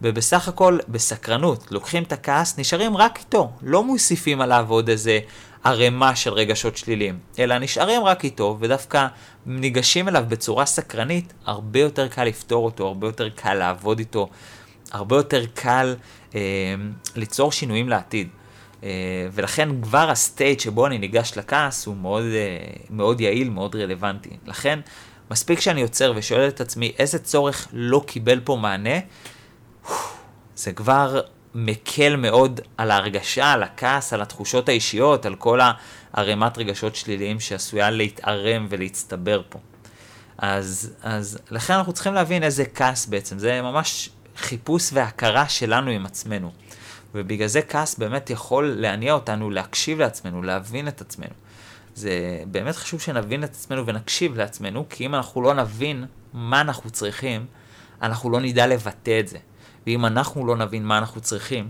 ובסך 0.02 0.48
הכל 0.48 0.78
בסקרנות, 0.88 1.72
לוקחים 1.72 2.04
את 2.04 2.12
הכעס, 2.12 2.58
נשארים 2.58 2.98
רק 2.98 3.20
איתו, 3.20 3.52
לא 3.62 3.84
מוסיפים 3.84 4.42
עליו 4.42 4.66
עוד 4.70 4.90
איזה 4.90 5.20
ערימה 5.64 6.16
של 6.16 6.34
רגשות 6.34 6.78
שליליים, 6.78 7.20
אלא 7.40 7.58
נשארים 7.58 8.04
רק 8.04 8.24
איתו, 8.24 8.58
ודווקא 8.60 9.08
ניגשים 9.46 10.08
אליו 10.08 10.26
בצורה 10.28 10.66
סקרנית, 10.66 11.34
הרבה 11.46 11.80
יותר 11.80 12.08
קל 12.08 12.24
לפתור 12.24 12.66
אותו, 12.66 12.88
הרבה 12.88 13.08
יותר 13.08 13.30
קל 13.30 13.54
לעבוד 13.54 14.00
איתו, 14.00 14.30
הרבה 14.92 15.16
יותר 15.16 15.46
קל 15.54 15.96
אה, 16.36 16.40
ליצור 17.16 17.52
שינויים 17.52 17.90
לעתיד. 17.90 18.28
אה, 18.84 18.90
ולכן 19.32 19.82
כבר 19.82 20.10
הסטייט 20.10 20.60
שבו 20.60 20.88
אני 20.88 20.98
ניגש 20.98 21.34
לכעס 21.38 21.86
הוא 21.86 21.96
מאוד, 21.96 22.24
אה, 22.24 22.58
מאוד 22.90 23.22
יעיל, 23.22 23.50
מאוד 23.50 23.76
רלוונטי. 23.76 24.30
לכן, 24.46 24.80
מספיק 25.32 25.60
שאני 25.60 25.82
עוצר 25.82 26.14
ושואל 26.16 26.48
את 26.48 26.62
עצמי 26.62 26.94
איזה 27.00 27.20
צורך 27.20 27.68
לא 27.74 28.04
קיבל 28.08 28.40
פה 28.44 28.56
מענה, 28.56 29.00
זה 30.56 30.74
כבר 30.74 31.22
מקל 31.56 32.16
מאוד 32.16 32.62
על 32.78 32.92
ההרגשה, 32.92 33.52
על 33.52 33.64
הכעס, 33.64 34.14
על 34.14 34.22
התחושות 34.22 34.70
האישיות, 34.70 35.26
על 35.26 35.36
כל 35.36 35.60
הערימת 36.14 36.58
רגשות 36.58 36.96
שליליים 36.96 37.40
שעשויה 37.40 37.90
להתערם 37.90 38.68
ולהצטבר 38.70 39.42
פה. 39.50 39.60
אז, 40.38 40.94
אז 41.04 41.40
לכן 41.52 41.74
אנחנו 41.74 41.94
צריכים 41.94 42.14
להבין 42.14 42.44
איזה 42.44 42.66
כעס 42.66 43.06
בעצם, 43.06 43.40
זה 43.40 43.62
ממש 43.62 44.10
חיפוש 44.38 44.90
והכרה 44.94 45.50
שלנו 45.50 45.92
עם 45.92 46.06
עצמנו. 46.06 46.52
ובגלל 47.16 47.48
זה 47.48 47.62
כעס 47.62 47.96
באמת 47.96 48.30
יכול 48.30 48.76
להניע 48.78 49.14
אותנו 49.14 49.50
להקשיב 49.50 50.00
לעצמנו, 50.00 50.44
להבין 50.44 50.88
את 50.88 51.02
עצמנו. 51.02 51.34
זה 51.96 52.42
באמת 52.48 52.76
חשוב 52.76 53.02
שנבין 53.02 53.44
את 53.44 53.50
עצמנו 53.50 53.86
ונקשיב 53.86 54.38
לעצמנו, 54.38 54.86
כי 54.90 55.06
אם 55.06 55.16
אנחנו 55.16 55.42
לא 55.42 55.54
נבין 55.54 56.06
מה 56.34 56.62
אנחנו 56.62 56.90
צריכים, 56.90 57.46
אנחנו 58.02 58.30
לא 58.30 58.40
נדע 58.40 58.68
לבטא 58.68 59.20
את 59.20 59.28
זה. 59.28 59.38
ואם 59.88 60.06
אנחנו 60.06 60.46
לא 60.46 60.56
נבין 60.56 60.86
מה 60.86 60.98
אנחנו 60.98 61.22
צריכים, 61.22 61.70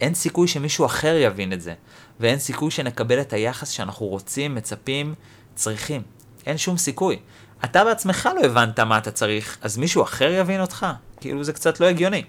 אין 0.00 0.14
סיכוי 0.14 0.48
שמישהו 0.48 0.86
אחר 0.86 1.16
יבין 1.16 1.52
את 1.52 1.60
זה, 1.60 1.74
ואין 2.20 2.38
סיכוי 2.38 2.70
שנקבל 2.70 3.20
את 3.20 3.32
היחס 3.32 3.68
שאנחנו 3.68 4.06
רוצים, 4.06 4.54
מצפים, 4.54 5.14
צריכים. 5.54 6.02
אין 6.46 6.58
שום 6.58 6.76
סיכוי. 6.76 7.18
אתה 7.64 7.84
בעצמך 7.84 8.28
לא 8.36 8.40
הבנת 8.40 8.80
מה 8.80 8.98
אתה 8.98 9.10
צריך, 9.10 9.58
אז 9.60 9.78
מישהו 9.78 10.02
אחר 10.02 10.30
יבין 10.30 10.60
אותך? 10.60 10.86
כאילו 11.20 11.44
זה 11.44 11.52
קצת 11.52 11.80
לא 11.80 11.86
הגיוני. 11.86 12.24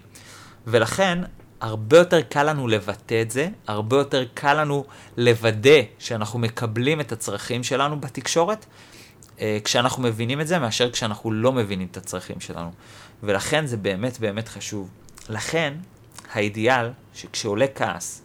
ולכן, 0.67 1.19
הרבה 1.61 1.97
יותר 1.97 2.21
קל 2.21 2.43
לנו 2.43 2.67
לבטא 2.67 3.21
את 3.21 3.31
זה, 3.31 3.49
הרבה 3.67 3.97
יותר 3.97 4.25
קל 4.33 4.61
לנו 4.61 4.85
לוודא 5.17 5.79
שאנחנו 5.99 6.39
מקבלים 6.39 7.01
את 7.01 7.11
הצרכים 7.11 7.63
שלנו 7.63 8.01
בתקשורת, 8.01 8.65
אה, 9.39 9.57
כשאנחנו 9.63 10.03
מבינים 10.03 10.41
את 10.41 10.47
זה, 10.47 10.59
מאשר 10.59 10.91
כשאנחנו 10.91 11.31
לא 11.31 11.51
מבינים 11.51 11.87
את 11.91 11.97
הצרכים 11.97 12.39
שלנו. 12.39 12.71
ולכן 13.23 13.65
זה 13.65 13.77
באמת 13.77 14.19
באמת 14.19 14.47
חשוב. 14.47 14.89
לכן, 15.29 15.73
האידיאל, 16.33 16.89
שכשעולה 17.13 17.65
כעס, 17.75 18.21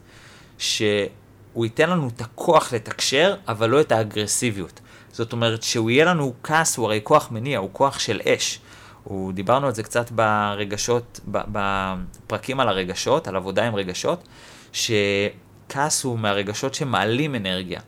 שהוא 0.59 1.09
ייתן 1.57 1.91
לנו 1.91 2.09
את 2.09 2.21
הכוח 2.21 2.73
לתקשר, 2.73 3.35
אבל 3.49 3.71
לא 3.71 3.81
את 3.81 3.93
האגרסיביות. 3.93 4.81
זאת 5.13 5.33
אומרת, 5.33 5.63
שהוא 5.63 5.91
יהיה 5.91 6.05
לנו 6.05 6.33
כעס, 6.43 6.77
הוא 6.77 6.87
הרי 6.87 7.01
כוח 7.03 7.31
מניע, 7.31 7.59
הוא 7.59 7.71
כוח 7.73 7.99
של 7.99 8.21
אש. 8.27 8.61
הוא, 9.05 9.33
דיברנו 9.33 9.67
על 9.67 9.75
זה 9.75 9.83
קצת 9.83 10.11
ברגשות, 10.11 11.21
בפרקים 11.27 12.61
על 12.61 12.69
הרגשות, 12.69 13.29
על 13.29 13.37
עבודה 13.37 13.65
עם 13.65 13.75
רגשות, 13.75 14.29
שכעס 14.73 16.05
הוא 16.05 16.19
מהרגשות 16.19 16.75
שמעלים 16.75 17.35
אנרגיה. 17.35 17.81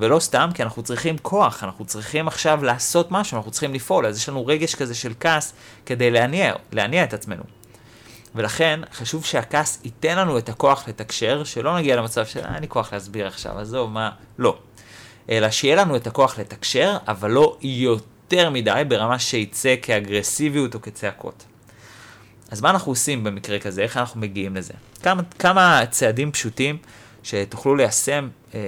ולא 0.00 0.20
סתם, 0.20 0.50
כי 0.54 0.62
אנחנו 0.62 0.82
צריכים 0.82 1.18
כוח, 1.18 1.64
אנחנו 1.64 1.84
צריכים 1.84 2.28
עכשיו 2.28 2.64
לעשות 2.64 3.10
משהו, 3.10 3.36
אנחנו 3.36 3.50
צריכים 3.50 3.74
לפעול, 3.74 4.06
אז 4.06 4.16
יש 4.16 4.28
לנו 4.28 4.46
רגש 4.46 4.74
כזה 4.74 4.94
של 4.94 5.12
כעס 5.20 5.52
כדי 5.86 6.10
להניע, 6.10 6.54
להניע 6.72 7.04
את 7.04 7.14
עצמנו. 7.14 7.42
ולכן 8.34 8.80
חשוב 8.92 9.24
שהכעס 9.24 9.80
ייתן 9.84 10.18
לנו 10.18 10.38
את 10.38 10.48
הכוח 10.48 10.88
לתקשר, 10.88 11.44
שלא 11.44 11.78
נגיע 11.78 11.96
למצב 11.96 12.26
של 12.26 12.40
אין 12.40 12.60
לי 12.60 12.68
כוח 12.68 12.92
להסביר 12.92 13.26
עכשיו, 13.26 13.58
עזוב, 13.58 13.90
מה, 13.90 14.10
לא. 14.38 14.58
אלא 15.30 15.50
שיהיה 15.50 15.76
לנו 15.76 15.96
את 15.96 16.06
הכוח 16.06 16.38
לתקשר, 16.38 16.96
אבל 17.08 17.30
לא 17.30 17.58
יותר 17.60 18.50
מדי 18.50 18.82
ברמה 18.88 19.18
שיצא 19.18 19.74
כאגרסיביות 19.82 20.74
או 20.74 20.82
כצעקות. 20.82 21.44
אז 22.50 22.60
מה 22.60 22.70
אנחנו 22.70 22.92
עושים 22.92 23.24
במקרה 23.24 23.58
כזה? 23.58 23.82
איך 23.82 23.96
אנחנו 23.96 24.20
מגיעים 24.20 24.56
לזה? 24.56 24.74
כמה, 25.02 25.22
כמה 25.38 25.82
צעדים 25.90 26.32
פשוטים 26.32 26.78
שתוכלו 27.22 27.76
ליישם 27.76 28.28
אה, 28.54 28.60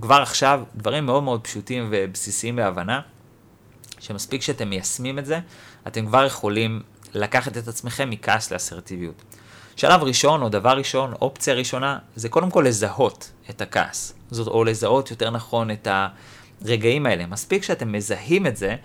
כבר 0.00 0.22
עכשיו, 0.22 0.62
דברים 0.74 1.06
מאוד 1.06 1.22
מאוד 1.22 1.40
פשוטים 1.40 1.88
ובסיסיים 1.90 2.56
בהבנה, 2.56 3.00
שמספיק 4.00 4.42
שאתם 4.42 4.70
מיישמים 4.70 5.18
את 5.18 5.26
זה, 5.26 5.40
אתם 5.86 6.06
כבר 6.06 6.24
יכולים 6.24 6.82
לקחת 7.14 7.56
את 7.56 7.68
עצמכם 7.68 8.10
מכעס 8.10 8.52
לאסרטיביות. 8.52 9.22
שלב 9.76 10.02
ראשון, 10.02 10.42
או 10.42 10.48
דבר 10.48 10.70
ראשון, 10.70 11.12
אופציה 11.22 11.54
ראשונה, 11.54 11.98
זה 12.16 12.28
קודם 12.28 12.50
כל 12.50 12.64
לזהות 12.68 13.30
את 13.50 13.60
הכעס. 13.60 14.14
זאת, 14.30 14.46
או 14.46 14.64
לזהות 14.64 15.10
יותר 15.10 15.30
נכון 15.30 15.70
את 15.70 15.88
הרגעים 16.64 17.06
האלה. 17.06 17.26
מספיק 17.26 17.62
שאתם 17.62 17.92
מזהים 17.92 18.46
את 18.46 18.56
זה, 18.56 18.76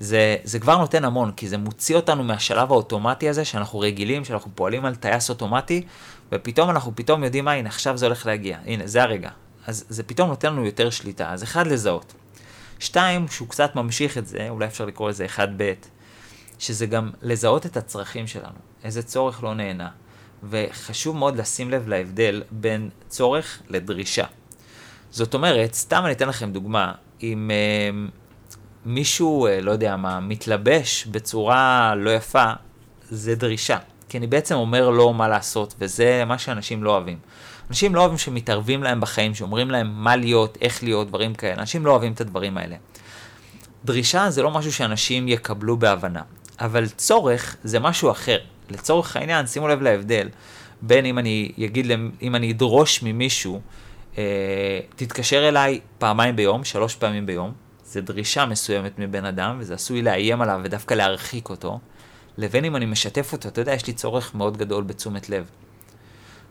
זה, 0.00 0.36
זה 0.44 0.58
כבר 0.58 0.78
נותן 0.78 1.04
המון, 1.04 1.32
כי 1.32 1.48
זה 1.48 1.58
מוציא 1.58 1.96
אותנו 1.96 2.24
מהשלב 2.24 2.72
האוטומטי 2.72 3.28
הזה, 3.28 3.44
שאנחנו 3.44 3.78
רגילים, 3.78 4.24
שאנחנו 4.24 4.50
פועלים 4.54 4.84
על 4.84 4.94
טייס 4.94 5.30
אוטומטי, 5.30 5.82
ופתאום 6.32 6.70
אנחנו 6.70 6.92
פתאום 6.94 7.24
יודעים 7.24 7.44
מה, 7.44 7.52
הנה 7.52 7.68
עכשיו 7.68 7.96
זה 7.96 8.06
הולך 8.06 8.26
להגיע, 8.26 8.58
הנה 8.66 8.86
זה 8.86 9.02
הרגע. 9.02 9.30
אז 9.66 9.84
זה 9.88 10.02
פתאום 10.02 10.28
נותן 10.28 10.52
לנו 10.52 10.64
יותר 10.64 10.90
שליטה. 10.90 11.32
אז 11.32 11.42
אחד, 11.42 11.66
לזהות. 11.66 12.14
שתיים, 12.78 13.28
שהוא 13.28 13.48
קצת 13.48 13.76
ממשיך 13.76 14.18
את 14.18 14.26
זה, 14.26 14.46
אולי 14.48 14.66
אפשר 14.66 14.84
לקרוא 14.84 15.08
לזה 15.08 15.24
אחד 15.24 15.48
ב', 15.56 15.72
שזה 16.58 16.86
גם 16.86 17.10
לזהות 17.22 17.66
את 17.66 17.76
הצרכים 17.76 18.26
שלנו, 18.26 18.58
איזה 18.84 19.02
צורך 19.02 19.42
לא 19.42 19.54
נהנה. 19.54 19.88
וחשוב 20.50 21.16
מאוד 21.16 21.36
לשים 21.36 21.70
לב 21.70 21.88
להבדל 21.88 22.42
בין 22.50 22.90
צורך 23.08 23.62
לדרישה. 23.68 24.24
זאת 25.10 25.34
אומרת, 25.34 25.74
סתם 25.74 26.02
אני 26.04 26.12
אתן 26.12 26.28
לכם 26.28 26.52
דוגמה, 26.52 26.92
אם 27.22 27.50
אה, 27.50 28.08
מישהו, 28.86 29.46
אה, 29.46 29.60
לא 29.60 29.70
יודע 29.70 29.96
מה, 29.96 30.20
מתלבש 30.20 31.06
בצורה 31.06 31.94
לא 31.96 32.10
יפה, 32.10 32.52
זה 33.10 33.34
דרישה. 33.34 33.78
כי 34.08 34.18
אני 34.18 34.26
בעצם 34.26 34.54
אומר 34.54 34.90
לו 34.90 35.12
מה 35.12 35.28
לעשות, 35.28 35.74
וזה 35.78 36.24
מה 36.26 36.38
שאנשים 36.38 36.84
לא 36.84 36.90
אוהבים. 36.90 37.18
אנשים 37.70 37.94
לא 37.94 38.00
אוהבים 38.00 38.18
שמתערבים 38.18 38.82
להם 38.82 39.00
בחיים, 39.00 39.34
שאומרים 39.34 39.70
להם 39.70 39.92
מה 39.94 40.16
להיות, 40.16 40.58
איך 40.60 40.82
להיות, 40.82 41.08
דברים 41.08 41.34
כאלה. 41.34 41.54
אנשים 41.54 41.86
לא 41.86 41.90
אוהבים 41.90 42.12
את 42.12 42.20
הדברים 42.20 42.58
האלה. 42.58 42.76
דרישה 43.84 44.30
זה 44.30 44.42
לא 44.42 44.50
משהו 44.50 44.72
שאנשים 44.72 45.28
יקבלו 45.28 45.76
בהבנה, 45.76 46.22
אבל 46.60 46.88
צורך 46.88 47.56
זה 47.64 47.80
משהו 47.80 48.10
אחר. 48.10 48.38
לצורך 48.70 49.16
העניין, 49.16 49.46
שימו 49.46 49.68
לב 49.68 49.82
להבדל 49.82 50.28
בין 50.82 51.04
אם 51.04 51.18
אני 51.18 51.52
אגיד, 51.64 51.86
אם 52.22 52.34
אני 52.34 52.52
אדרוש 52.52 53.02
ממישהו, 53.02 53.60
אה, 54.18 54.80
תתקשר 54.96 55.48
אליי 55.48 55.80
פעמיים 55.98 56.36
ביום, 56.36 56.64
שלוש 56.64 56.94
פעמים 56.94 57.26
ביום, 57.26 57.52
זה 57.84 58.00
דרישה 58.00 58.46
מסוימת 58.46 58.98
מבן 58.98 59.24
אדם, 59.24 59.56
וזה 59.60 59.74
עשוי 59.74 60.02
לאיים 60.02 60.42
עליו 60.42 60.60
ודווקא 60.64 60.94
להרחיק 60.94 61.50
אותו, 61.50 61.78
לבין 62.38 62.64
אם 62.64 62.76
אני 62.76 62.86
משתף 62.86 63.32
אותו, 63.32 63.48
אתה 63.48 63.60
יודע, 63.60 63.74
יש 63.74 63.86
לי 63.86 63.92
צורך 63.92 64.34
מאוד 64.34 64.56
גדול 64.56 64.84
בתשומת 64.84 65.30
לב. 65.30 65.50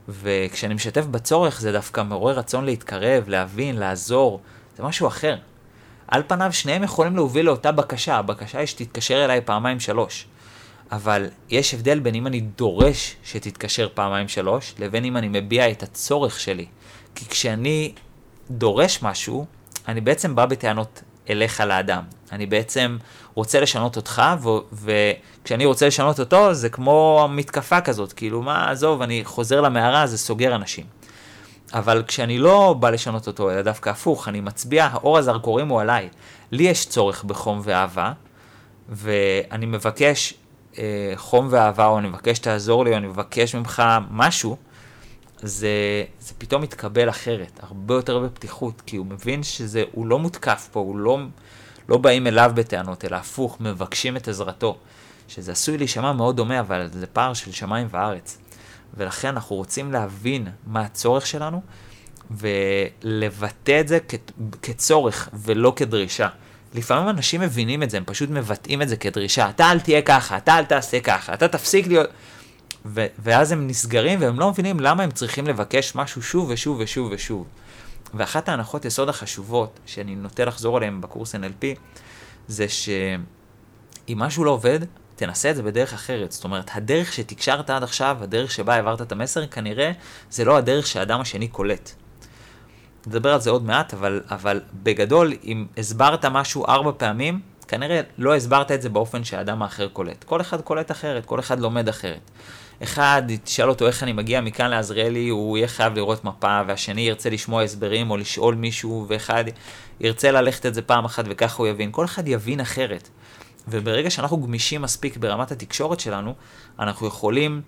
וכשאני 0.09 0.73
משתף 0.73 1.05
בצורך, 1.05 1.61
זה 1.61 1.71
דווקא 1.71 2.01
מעורר 2.03 2.39
רצון 2.39 2.65
להתקרב, 2.65 3.29
להבין, 3.29 3.77
לעזור, 3.77 4.41
זה 4.77 4.83
משהו 4.83 5.07
אחר. 5.07 5.35
על 6.07 6.23
פניו 6.27 6.53
שניהם 6.53 6.83
יכולים 6.83 7.15
להוביל 7.15 7.45
לאותה 7.45 7.71
בקשה, 7.71 8.15
הבקשה 8.15 8.59
היא 8.59 8.67
שתתקשר 8.67 9.25
אליי 9.25 9.41
פעמיים 9.41 9.79
שלוש. 9.79 10.27
אבל 10.91 11.29
יש 11.49 11.73
הבדל 11.73 11.99
בין 11.99 12.15
אם 12.15 12.27
אני 12.27 12.41
דורש 12.41 13.15
שתתקשר 13.23 13.87
פעמיים 13.93 14.27
שלוש, 14.27 14.75
לבין 14.79 15.05
אם 15.05 15.17
אני 15.17 15.27
מביע 15.31 15.71
את 15.71 15.83
הצורך 15.83 16.39
שלי. 16.39 16.65
כי 17.15 17.25
כשאני 17.25 17.93
דורש 18.51 19.03
משהו, 19.03 19.45
אני 19.87 20.01
בעצם 20.01 20.35
בא 20.35 20.45
בטענות 20.45 21.01
אליך 21.29 21.61
לאדם. 21.61 22.03
אני 22.31 22.45
בעצם 22.45 22.97
רוצה 23.33 23.59
לשנות 23.59 23.95
אותך, 23.95 24.21
וכשאני 24.73 25.65
רוצה 25.65 25.87
לשנות 25.87 26.19
אותו, 26.19 26.53
זה 26.53 26.69
כמו 26.69 27.27
מתקפה 27.31 27.81
כזאת, 27.81 28.13
כאילו, 28.13 28.41
מה, 28.41 28.71
עזוב, 28.71 29.01
אני 29.01 29.21
חוזר 29.25 29.61
למערה, 29.61 30.07
זה 30.07 30.17
סוגר 30.17 30.55
אנשים. 30.55 30.85
אבל 31.73 32.03
כשאני 32.07 32.39
לא 32.39 32.75
בא 32.79 32.89
לשנות 32.89 33.27
אותו, 33.27 33.51
אלא 33.51 33.61
דווקא 33.61 33.89
הפוך, 33.89 34.27
אני 34.27 34.41
מצביע, 34.41 34.85
האור 34.85 35.17
הזרקורים 35.17 35.67
הוא 35.67 35.81
עליי. 35.81 36.09
לי 36.51 36.63
יש 36.63 36.85
צורך 36.85 37.23
בחום 37.23 37.61
ואהבה, 37.63 38.11
ואני 38.89 39.65
מבקש 39.65 40.33
אה, 40.77 41.13
חום 41.15 41.47
ואהבה, 41.49 41.85
או 41.85 41.99
אני 41.99 42.07
מבקש 42.07 42.37
שתעזור 42.37 42.85
לי, 42.85 42.91
או 42.91 42.97
אני 42.97 43.07
מבקש 43.07 43.55
ממך 43.55 43.83
משהו, 44.11 44.57
זה, 45.41 45.69
זה 46.19 46.33
פתאום 46.37 46.61
מתקבל 46.61 47.09
אחרת, 47.09 47.59
הרבה 47.63 47.95
יותר 47.95 48.19
בפתיחות, 48.19 48.81
כי 48.85 48.97
הוא 48.97 49.05
מבין 49.05 49.43
שזה, 49.43 49.83
הוא 49.91 50.07
לא 50.07 50.19
מותקף 50.19 50.69
פה, 50.71 50.79
הוא 50.79 50.97
לא, 50.97 51.19
לא 51.89 51.97
באים 51.97 52.27
אליו 52.27 52.51
בטענות, 52.55 53.05
אלא 53.05 53.15
הפוך, 53.15 53.57
מבקשים 53.59 54.17
את 54.17 54.27
עזרתו. 54.27 54.77
שזה 55.27 55.51
עשוי 55.51 55.77
להישמע 55.77 56.11
מאוד 56.13 56.37
דומה, 56.37 56.59
אבל 56.59 56.87
זה 56.91 57.07
פער 57.07 57.33
של 57.33 57.51
שמיים 57.51 57.87
וארץ. 57.91 58.37
ולכן 58.93 59.27
אנחנו 59.27 59.55
רוצים 59.55 59.91
להבין 59.91 60.47
מה 60.67 60.81
הצורך 60.81 61.27
שלנו, 61.27 61.61
ולבטא 62.31 63.79
את 63.79 63.87
זה 63.87 63.99
כצורך 64.61 65.29
ולא 65.33 65.73
כדרישה. 65.75 66.27
לפעמים 66.73 67.09
אנשים 67.09 67.41
מבינים 67.41 67.83
את 67.83 67.89
זה, 67.89 67.97
הם 67.97 68.03
פשוט 68.05 68.29
מבטאים 68.29 68.81
את 68.81 68.89
זה 68.89 68.95
כדרישה. 68.95 69.49
אתה 69.49 69.71
אל 69.71 69.79
תהיה 69.79 70.01
ככה, 70.01 70.37
אתה 70.37 70.57
אל 70.59 70.65
תעשה 70.65 70.99
ככה, 70.99 71.33
אתה 71.33 71.47
תפסיק 71.47 71.87
להיות... 71.87 72.09
ו- 72.85 73.05
ואז 73.19 73.51
הם 73.51 73.67
נסגרים 73.67 74.21
והם 74.21 74.39
לא 74.39 74.51
מבינים 74.51 74.79
למה 74.79 75.03
הם 75.03 75.11
צריכים 75.11 75.47
לבקש 75.47 75.95
משהו 75.95 76.21
שוב 76.21 76.49
ושוב 76.49 76.77
ושוב 76.79 77.11
ושוב. 77.11 77.47
ואחת 78.13 78.49
ההנחות 78.49 78.85
יסוד 78.85 79.09
החשובות 79.09 79.79
שאני 79.85 80.15
נוטה 80.15 80.45
לחזור 80.45 80.77
עליהן 80.77 81.01
בקורס 81.01 81.35
NLP, 81.35 81.65
זה 82.47 82.69
שאם 82.69 84.19
משהו 84.19 84.43
לא 84.43 84.51
עובד, 84.51 84.79
תנסה 85.17 85.51
את 85.51 85.55
זה 85.55 85.63
בדרך 85.63 85.93
אחרת. 85.93 86.31
זאת 86.31 86.43
אומרת, 86.43 86.69
הדרך 86.73 87.13
שתקשרת 87.13 87.69
עד 87.69 87.83
עכשיו, 87.83 88.17
הדרך 88.21 88.51
שבה 88.51 88.75
העברת 88.75 89.01
את 89.01 89.11
המסר, 89.11 89.47
כנראה 89.47 89.91
זה 90.29 90.45
לא 90.45 90.57
הדרך 90.57 90.87
שהאדם 90.87 91.21
השני 91.21 91.47
קולט. 91.47 91.91
נדבר 93.07 93.33
על 93.33 93.41
זה 93.41 93.49
עוד 93.49 93.65
מעט, 93.65 93.93
אבל, 93.93 94.21
אבל 94.29 94.61
בגדול, 94.83 95.33
אם 95.43 95.65
הסברת 95.77 96.25
משהו 96.25 96.65
ארבע 96.67 96.91
פעמים, 96.97 97.39
כנראה 97.67 98.01
לא 98.17 98.35
הסברת 98.35 98.71
את 98.71 98.81
זה 98.81 98.89
באופן 98.89 99.23
שהאדם 99.23 99.63
האחר 99.63 99.87
קולט. 99.87 100.23
כל 100.23 100.41
אחד 100.41 100.61
קולט 100.61 100.91
אחרת, 100.91 101.25
כל 101.25 101.39
אחד 101.39 101.59
לומד 101.59 101.89
אחרת. 101.89 102.31
אחד, 102.83 103.21
תשאל 103.43 103.69
אותו 103.69 103.87
איך 103.87 104.03
אני 104.03 104.13
מגיע 104.13 104.41
מכאן 104.41 104.69
לעזריאלי, 104.69 105.29
הוא 105.29 105.57
יהיה 105.57 105.67
חייב 105.67 105.95
לראות 105.95 106.23
מפה, 106.23 106.61
והשני 106.67 107.01
ירצה 107.01 107.29
לשמוע 107.29 107.63
הסברים 107.63 108.11
או 108.11 108.17
לשאול 108.17 108.55
מישהו, 108.55 109.05
ואחד 109.09 109.43
ירצה 109.99 110.31
ללכת 110.31 110.65
את 110.65 110.73
זה 110.73 110.81
פעם 110.81 111.05
אחת 111.05 111.25
וככה 111.27 111.57
הוא 111.57 111.67
יבין. 111.67 111.89
כל 111.91 112.05
אחד 112.05 112.27
יבין 112.27 112.59
אחרת. 112.59 113.09
וברגע 113.67 114.09
שאנחנו 114.09 114.41
גמישים 114.41 114.81
מספיק 114.81 115.17
ברמת 115.17 115.51
התקשורת 115.51 115.99
שלנו, 115.99 116.33
אנחנו 116.79 117.07
יכולים 117.07 117.61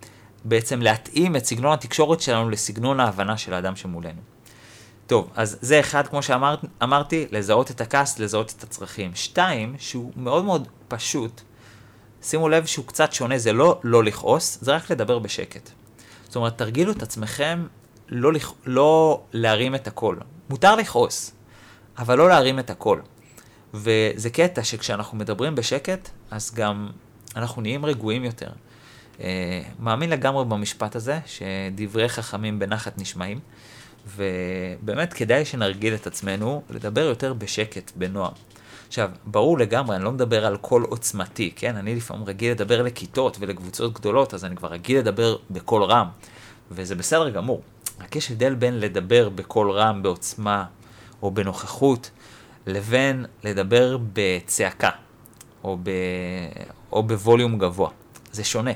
בעצם 0.45 0.81
להתאים 0.81 1.35
את 1.35 1.45
סגנון 1.45 1.73
התקשורת 1.73 2.21
שלנו 2.21 2.49
לסגנון 2.49 2.99
ההבנה 2.99 3.37
של 3.37 3.53
האדם 3.53 3.75
שמולנו. 3.75 4.21
טוב, 5.07 5.29
אז 5.35 5.57
זה 5.61 5.79
אחד, 5.79 6.07
כמו 6.07 6.23
שאמרתי, 6.23 6.67
שאמר, 6.79 7.03
לזהות 7.31 7.71
את 7.71 7.81
הכעס, 7.81 8.19
לזהות 8.19 8.53
את 8.57 8.63
הצרכים. 8.63 9.11
שתיים, 9.15 9.75
שהוא 9.79 10.11
מאוד 10.15 10.45
מאוד 10.45 10.67
פשוט, 10.87 11.41
שימו 12.21 12.49
לב 12.49 12.65
שהוא 12.65 12.85
קצת 12.85 13.13
שונה, 13.13 13.37
זה 13.37 13.53
לא 13.53 13.79
לא 13.83 14.03
לכעוס, 14.03 14.57
זה 14.61 14.75
רק 14.75 14.91
לדבר 14.91 15.19
בשקט. 15.19 15.69
זאת 16.23 16.35
אומרת, 16.35 16.57
תרגילו 16.57 16.91
את 16.91 17.03
עצמכם 17.03 17.67
לא, 18.09 18.31
לא 18.65 19.21
להרים 19.33 19.75
את 19.75 19.87
הקול. 19.87 20.19
מותר 20.49 20.75
לכעוס, 20.75 21.31
אבל 21.97 22.17
לא 22.17 22.29
להרים 22.29 22.59
את 22.59 22.69
הקול. 22.69 23.01
וזה 23.73 24.29
קטע 24.29 24.63
שכשאנחנו 24.63 25.17
מדברים 25.17 25.55
בשקט, 25.55 26.09
אז 26.31 26.55
גם 26.55 26.89
אנחנו 27.35 27.61
נהיים 27.61 27.85
רגועים 27.85 28.23
יותר. 28.23 28.49
Uh, 29.17 29.21
מאמין 29.79 30.09
לגמרי 30.09 30.45
במשפט 30.45 30.95
הזה, 30.95 31.19
שדברי 31.25 32.09
חכמים 32.09 32.59
בנחת 32.59 32.97
נשמעים, 32.97 33.39
ובאמת 34.15 35.13
כדאי 35.13 35.45
שנרגיל 35.45 35.93
את 35.93 36.07
עצמנו 36.07 36.61
לדבר 36.69 37.01
יותר 37.01 37.33
בשקט, 37.33 37.91
בנועם. 37.95 38.31
עכשיו, 38.87 39.09
ברור 39.25 39.57
לגמרי, 39.57 39.95
אני 39.95 40.03
לא 40.03 40.11
מדבר 40.11 40.45
על 40.45 40.57
קול 40.57 40.83
עוצמתי, 40.83 41.51
כן? 41.55 41.75
אני 41.75 41.95
לפעמים 41.95 42.25
רגיל 42.25 42.51
לדבר 42.51 42.81
לכיתות 42.81 43.37
ולקבוצות 43.39 43.93
גדולות, 43.93 44.33
אז 44.33 44.45
אני 44.45 44.55
כבר 44.55 44.67
רגיל 44.67 44.97
לדבר 44.97 45.35
בקול 45.49 45.83
רם, 45.83 46.07
וזה 46.71 46.95
בסדר 46.95 47.29
גמור. 47.29 47.61
רק 48.01 48.15
יש 48.15 48.31
הבדל 48.31 48.55
בין 48.55 48.79
לדבר 48.79 49.29
בקול 49.29 49.71
רם, 49.71 50.03
בעוצמה 50.03 50.65
או 51.21 51.31
בנוכחות, 51.31 52.09
לבין 52.69 53.25
לדבר 53.43 53.97
בצעקה, 54.13 54.89
או, 55.63 55.77
ב... 55.83 55.89
או 56.91 57.03
בווליום 57.03 57.57
גבוה. 57.57 57.89
זה 58.31 58.43
שונה. 58.43 58.71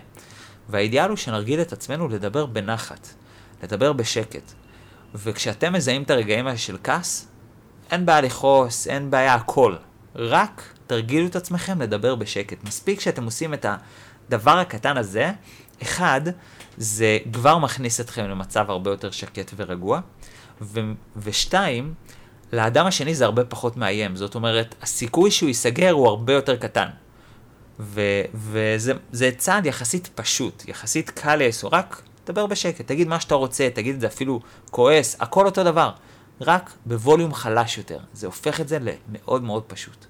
והאידיאל 0.69 1.09
הוא 1.09 1.17
שנרגיל 1.17 1.61
את 1.61 1.73
עצמנו 1.73 2.07
לדבר 2.07 2.45
בנחת, 2.45 3.07
לדבר 3.63 3.93
בשקט. 3.93 4.51
וכשאתם 5.15 5.73
מזהים 5.73 6.03
את 6.03 6.11
הרגעים 6.11 6.47
האלה 6.47 6.57
של 6.57 6.77
כעס, 6.83 7.27
אין 7.91 8.05
בעיה 8.05 8.21
לכעוס, 8.21 8.87
אין 8.87 9.11
בעיה 9.11 9.35
הכל. 9.35 9.75
רק 10.15 10.73
תרגילו 10.87 11.27
את 11.27 11.35
עצמכם 11.35 11.81
לדבר 11.81 12.15
בשקט. 12.15 12.63
מספיק 12.63 12.99
שאתם 12.99 13.23
עושים 13.23 13.53
את 13.53 13.65
הדבר 14.29 14.59
הקטן 14.59 14.97
הזה, 14.97 15.31
אחד, 15.81 16.21
זה 16.77 17.17
כבר 17.33 17.57
מכניס 17.57 17.99
אתכם 17.99 18.25
למצב 18.25 18.69
הרבה 18.69 18.91
יותר 18.91 19.11
שקט 19.11 19.51
ורגוע, 19.55 19.99
ו- 20.61 20.79
ושתיים, 21.17 21.93
לאדם 22.53 22.85
השני 22.85 23.15
זה 23.15 23.25
הרבה 23.25 23.45
פחות 23.45 23.77
מאיים. 23.77 24.15
זאת 24.15 24.35
אומרת, 24.35 24.75
הסיכוי 24.81 25.31
שהוא 25.31 25.47
ייסגר 25.47 25.91
הוא 25.91 26.07
הרבה 26.07 26.33
יותר 26.33 26.55
קטן. 26.55 26.87
ו- 27.79 28.21
וזה 28.33 29.31
צעד 29.37 29.65
יחסית 29.65 30.09
פשוט, 30.15 30.63
יחסית 30.67 31.09
קל 31.09 31.35
לעשו, 31.35 31.69
רק 31.71 32.01
דבר 32.25 32.45
בשקט, 32.45 32.87
תגיד 32.87 33.07
מה 33.07 33.19
שאתה 33.19 33.35
רוצה, 33.35 33.69
תגיד 33.73 33.95
את 33.95 34.01
זה 34.01 34.07
אפילו 34.07 34.39
כועס, 34.71 35.17
הכל 35.19 35.45
אותו 35.45 35.63
דבר. 35.63 35.91
רק 36.41 36.73
בווליום 36.85 37.33
חלש 37.33 37.77
יותר. 37.77 37.99
זה 38.13 38.27
הופך 38.27 38.61
את 38.61 38.67
זה 38.67 38.77
למאוד 38.79 39.43
מאוד 39.43 39.63
פשוט. 39.63 40.05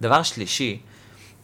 דבר 0.00 0.22
שלישי, 0.22 0.80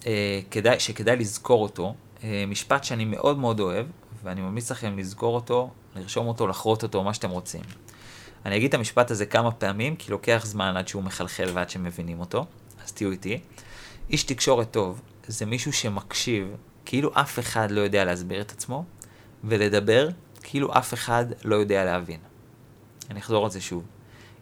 אה, 0.06 0.40
כדאי, 0.50 0.80
שכדאי 0.80 1.16
לזכור 1.16 1.62
אותו, 1.62 1.94
אה, 2.24 2.44
משפט 2.48 2.84
שאני 2.84 3.04
מאוד 3.04 3.38
מאוד 3.38 3.60
אוהב, 3.60 3.86
ואני 4.24 4.40
ממליץ 4.40 4.70
לכם 4.70 4.98
לזכור 4.98 5.34
אותו, 5.34 5.70
לרשום 5.96 6.26
אותו, 6.26 6.46
לחרות 6.46 6.82
אותו, 6.82 7.04
מה 7.04 7.14
שאתם 7.14 7.30
רוצים. 7.30 7.62
אני 8.46 8.56
אגיד 8.56 8.68
את 8.68 8.74
המשפט 8.74 9.10
הזה 9.10 9.26
כמה 9.26 9.50
פעמים, 9.50 9.96
כי 9.96 10.10
לוקח 10.10 10.42
זמן 10.46 10.76
עד 10.76 10.88
שהוא 10.88 11.02
מחלחל 11.02 11.50
ועד 11.54 11.70
שמבינים 11.70 12.20
אותו, 12.20 12.46
אז 12.84 12.92
תהיו 12.92 13.10
איתי. 13.10 13.40
איש 14.10 14.22
תקשורת 14.24 14.70
טוב 14.70 15.00
זה 15.26 15.46
מישהו 15.46 15.72
שמקשיב 15.72 16.56
כאילו 16.84 17.10
אף 17.14 17.38
אחד 17.38 17.70
לא 17.70 17.80
יודע 17.80 18.04
להסביר 18.04 18.40
את 18.40 18.50
עצמו, 18.50 18.84
ולדבר 19.44 20.08
כאילו 20.42 20.78
אף 20.78 20.94
אחד 20.94 21.26
לא 21.44 21.56
יודע 21.56 21.84
להבין. 21.84 22.20
אני 23.10 23.20
אחזור 23.20 23.44
על 23.44 23.50
זה 23.50 23.60
שוב. 23.60 23.84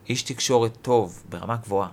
איש 0.09 0.23
תקשורת 0.23 0.73
טוב, 0.83 1.23
ברמה 1.29 1.57
גבוהה, 1.57 1.89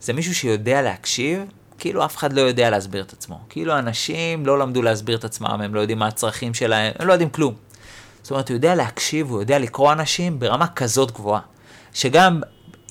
זה 0.00 0.12
מישהו 0.12 0.34
שיודע 0.34 0.82
להקשיב, 0.82 1.42
כאילו 1.78 2.04
אף 2.04 2.16
אחד 2.16 2.32
לא 2.32 2.40
יודע 2.40 2.70
להסביר 2.70 3.02
את 3.02 3.12
עצמו. 3.12 3.40
כאילו 3.48 3.78
אנשים 3.78 4.46
לא 4.46 4.58
למדו 4.58 4.82
להסביר 4.82 5.16
את 5.16 5.24
עצמם, 5.24 5.60
הם 5.64 5.74
לא 5.74 5.80
יודעים 5.80 5.98
מה 5.98 6.06
הצרכים 6.06 6.54
שלהם, 6.54 6.92
הם 6.98 7.08
לא 7.08 7.12
יודעים 7.12 7.30
כלום. 7.30 7.54
זאת 8.26 8.30
אומרת, 8.30 8.48
הוא 8.48 8.54
יודע 8.54 8.74
להקשיב, 8.74 9.30
הוא 9.30 9.40
יודע 9.40 9.58
לקרוא 9.58 9.92
אנשים 9.92 10.38
ברמה 10.38 10.66
כזאת 10.68 11.10
גבוהה. 11.10 11.40
שגם 11.92 12.40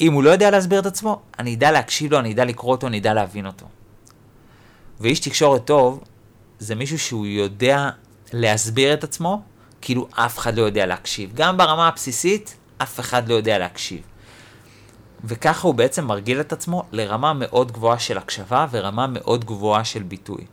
אם 0.01 0.13
הוא 0.13 0.23
לא 0.23 0.29
יודע 0.29 0.51
להסביר 0.51 0.79
את 0.79 0.85
עצמו, 0.85 1.21
אני 1.39 1.55
אדע 1.55 1.71
להקשיב 1.71 2.11
לו, 2.11 2.19
אני 2.19 2.33
אדע 2.33 2.45
לקרוא 2.45 2.71
אותו, 2.71 2.87
אני 2.87 2.99
אדע 2.99 3.13
להבין 3.13 3.45
אותו. 3.45 3.65
ואיש 4.99 5.19
תקשורת 5.19 5.65
טוב, 5.65 6.03
זה 6.59 6.75
מישהו 6.75 6.99
שהוא 6.99 7.25
יודע 7.25 7.89
להסביר 8.33 8.93
את 8.93 9.03
עצמו, 9.03 9.41
כאילו 9.81 10.07
אף 10.11 10.37
אחד 10.37 10.57
לא 10.57 10.61
יודע 10.61 10.85
להקשיב. 10.85 11.31
גם 11.33 11.57
ברמה 11.57 11.87
הבסיסית, 11.87 12.55
אף 12.77 12.99
אחד 12.99 13.29
לא 13.29 13.33
יודע 13.33 13.57
להקשיב. 13.57 14.01
וככה 15.23 15.67
הוא 15.67 15.75
בעצם 15.75 16.05
מרגיל 16.05 16.39
את 16.39 16.53
עצמו 16.53 16.83
לרמה 16.91 17.33
מאוד 17.33 17.71
גבוהה 17.71 17.99
של 17.99 18.17
הקשבה 18.17 18.67
ורמה 18.71 19.07
מאוד 19.07 19.45
גבוהה 19.45 19.85
של 19.85 20.03
ביטוי. 20.03 20.45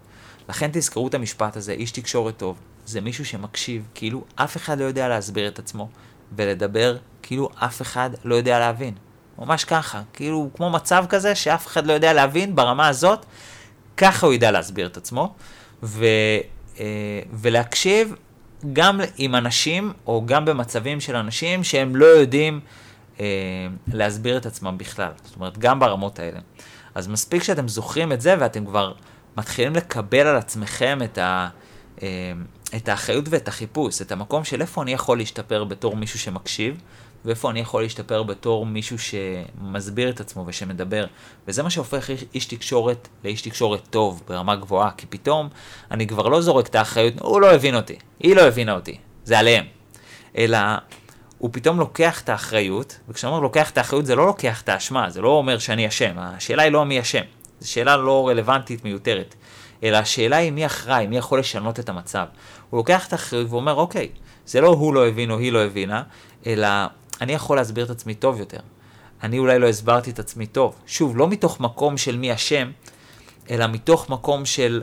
לכן 0.48 0.70
תזכרו 0.72 1.08
את 1.08 1.14
המשפט 1.14 1.56
הזה, 1.56 1.72
איש 1.72 1.90
תקשורת 1.90 2.36
טוב, 2.36 2.56
זה 2.86 3.00
מישהו 3.00 3.26
שמקשיב 3.26 3.88
כאילו 3.94 4.24
אף 4.34 4.56
אחד 4.56 4.78
לא 4.78 4.84
יודע 4.84 5.08
להסביר 5.08 5.48
את 5.48 5.58
עצמו, 5.58 5.88
ולדבר 6.36 6.96
כאילו 7.22 7.48
אף 7.54 7.82
אחד 7.82 8.10
לא 8.24 8.34
יודע 8.34 8.58
להבין. 8.58 8.94
ממש 9.38 9.64
ככה, 9.64 10.02
כאילו 10.12 10.50
כמו 10.54 10.70
מצב 10.70 11.04
כזה 11.08 11.34
שאף 11.34 11.66
אחד 11.66 11.86
לא 11.86 11.92
יודע 11.92 12.12
להבין 12.12 12.56
ברמה 12.56 12.88
הזאת, 12.88 13.26
ככה 13.96 14.26
הוא 14.26 14.34
ידע 14.34 14.50
להסביר 14.50 14.86
את 14.86 14.96
עצמו, 14.96 15.34
ו, 15.82 16.04
אה, 16.80 17.20
ולהקשיב 17.32 18.14
גם 18.72 19.00
עם 19.16 19.34
אנשים, 19.34 19.92
או 20.06 20.22
גם 20.26 20.44
במצבים 20.44 21.00
של 21.00 21.16
אנשים 21.16 21.64
שהם 21.64 21.96
לא 21.96 22.06
יודעים 22.06 22.60
אה, 23.20 23.26
להסביר 23.92 24.36
את 24.36 24.46
עצמם 24.46 24.78
בכלל. 24.78 25.12
זאת 25.24 25.36
אומרת, 25.36 25.58
גם 25.58 25.80
ברמות 25.80 26.18
האלה. 26.18 26.40
אז 26.94 27.08
מספיק 27.08 27.42
שאתם 27.42 27.68
זוכרים 27.68 28.12
את 28.12 28.20
זה 28.20 28.36
ואתם 28.38 28.66
כבר 28.66 28.92
מתחילים 29.36 29.72
לקבל 29.74 30.26
על 30.26 30.36
עצמכם 30.36 30.98
את, 31.04 31.18
ה, 31.18 31.48
אה, 32.02 32.32
את 32.76 32.88
האחריות 32.88 33.24
ואת 33.28 33.48
החיפוש, 33.48 34.02
את 34.02 34.12
המקום 34.12 34.44
של 34.44 34.60
איפה 34.60 34.82
אני 34.82 34.92
יכול 34.92 35.18
להשתפר 35.18 35.64
בתור 35.64 35.96
מישהו 35.96 36.18
שמקשיב, 36.18 36.80
ואיפה 37.24 37.50
אני 37.50 37.60
יכול 37.60 37.82
להשתפר 37.82 38.22
בתור 38.22 38.66
מישהו 38.66 38.96
שמסביר 38.98 40.10
את 40.10 40.20
עצמו 40.20 40.44
ושמדבר. 40.46 41.06
וזה 41.48 41.62
מה 41.62 41.70
שהופך 41.70 42.10
איש 42.34 42.46
תקשורת 42.46 43.08
לאיש 43.24 43.42
תקשורת 43.42 43.80
טוב 43.90 44.22
ברמה 44.28 44.56
גבוהה, 44.56 44.90
כי 44.96 45.06
פתאום 45.06 45.48
אני 45.90 46.06
כבר 46.06 46.28
לא 46.28 46.40
זורק 46.40 46.66
את 46.66 46.74
האחריות, 46.74 47.14
הוא 47.20 47.40
לא 47.40 47.54
הבין 47.54 47.74
אותי, 47.74 47.96
היא 48.20 48.36
לא 48.36 48.42
הבינה 48.42 48.72
אותי, 48.72 48.98
זה 49.24 49.38
עליהם. 49.38 49.64
אלא 50.36 50.58
הוא 51.38 51.50
פתאום 51.52 51.78
לוקח 51.78 52.20
את 52.20 52.28
האחריות, 52.28 52.98
וכשאני 53.08 53.30
אומר 53.30 53.42
לוקח 53.42 53.70
את 53.70 53.78
האחריות 53.78 54.06
זה 54.06 54.16
לא 54.16 54.26
לוקח 54.26 54.62
את 54.62 54.68
האשמה, 54.68 55.10
זה 55.10 55.20
לא 55.20 55.28
אומר 55.28 55.58
שאני 55.58 55.88
אשם, 55.88 56.12
השאלה 56.16 56.62
היא 56.62 56.72
לא 56.72 56.84
מי 56.84 57.00
אשם, 57.00 57.22
זו 57.60 57.70
שאלה 57.70 57.96
לא 57.96 58.28
רלוונטית, 58.28 58.84
מיותרת, 58.84 59.34
אלא 59.82 59.96
השאלה 59.96 60.36
היא 60.36 60.52
מי 60.52 60.66
אחראי, 60.66 61.06
מי 61.06 61.16
יכול 61.16 61.38
לשנות 61.38 61.80
את 61.80 61.88
המצב. 61.88 62.26
הוא 62.72 62.78
לוקח 62.78 63.06
את 63.06 63.12
האחריות 63.12 63.50
ואומר, 63.50 63.74
אוקיי, 63.74 64.08
זה 64.46 64.60
לא 64.60 64.68
הוא 64.68 64.94
לא 64.94 65.08
הבין 65.08 65.30
או 65.30 65.38
היא 65.38 65.52
לא 65.52 65.64
הבינה, 65.64 66.02
אלא 66.46 66.68
אני 67.20 67.32
יכול 67.32 67.56
להסביר 67.56 67.84
את 67.84 67.90
עצמי 67.90 68.14
טוב 68.14 68.40
יותר. 68.40 68.58
אני 69.22 69.38
אולי 69.38 69.58
לא 69.58 69.68
הסברתי 69.68 70.10
את 70.10 70.18
עצמי 70.18 70.46
טוב. 70.46 70.74
שוב, 70.86 71.16
לא 71.16 71.28
מתוך 71.28 71.60
מקום 71.60 71.96
של 71.96 72.16
מי 72.16 72.34
אשם, 72.34 72.70
אלא 73.50 73.66
מתוך 73.66 74.10
מקום 74.10 74.44
של 74.44 74.82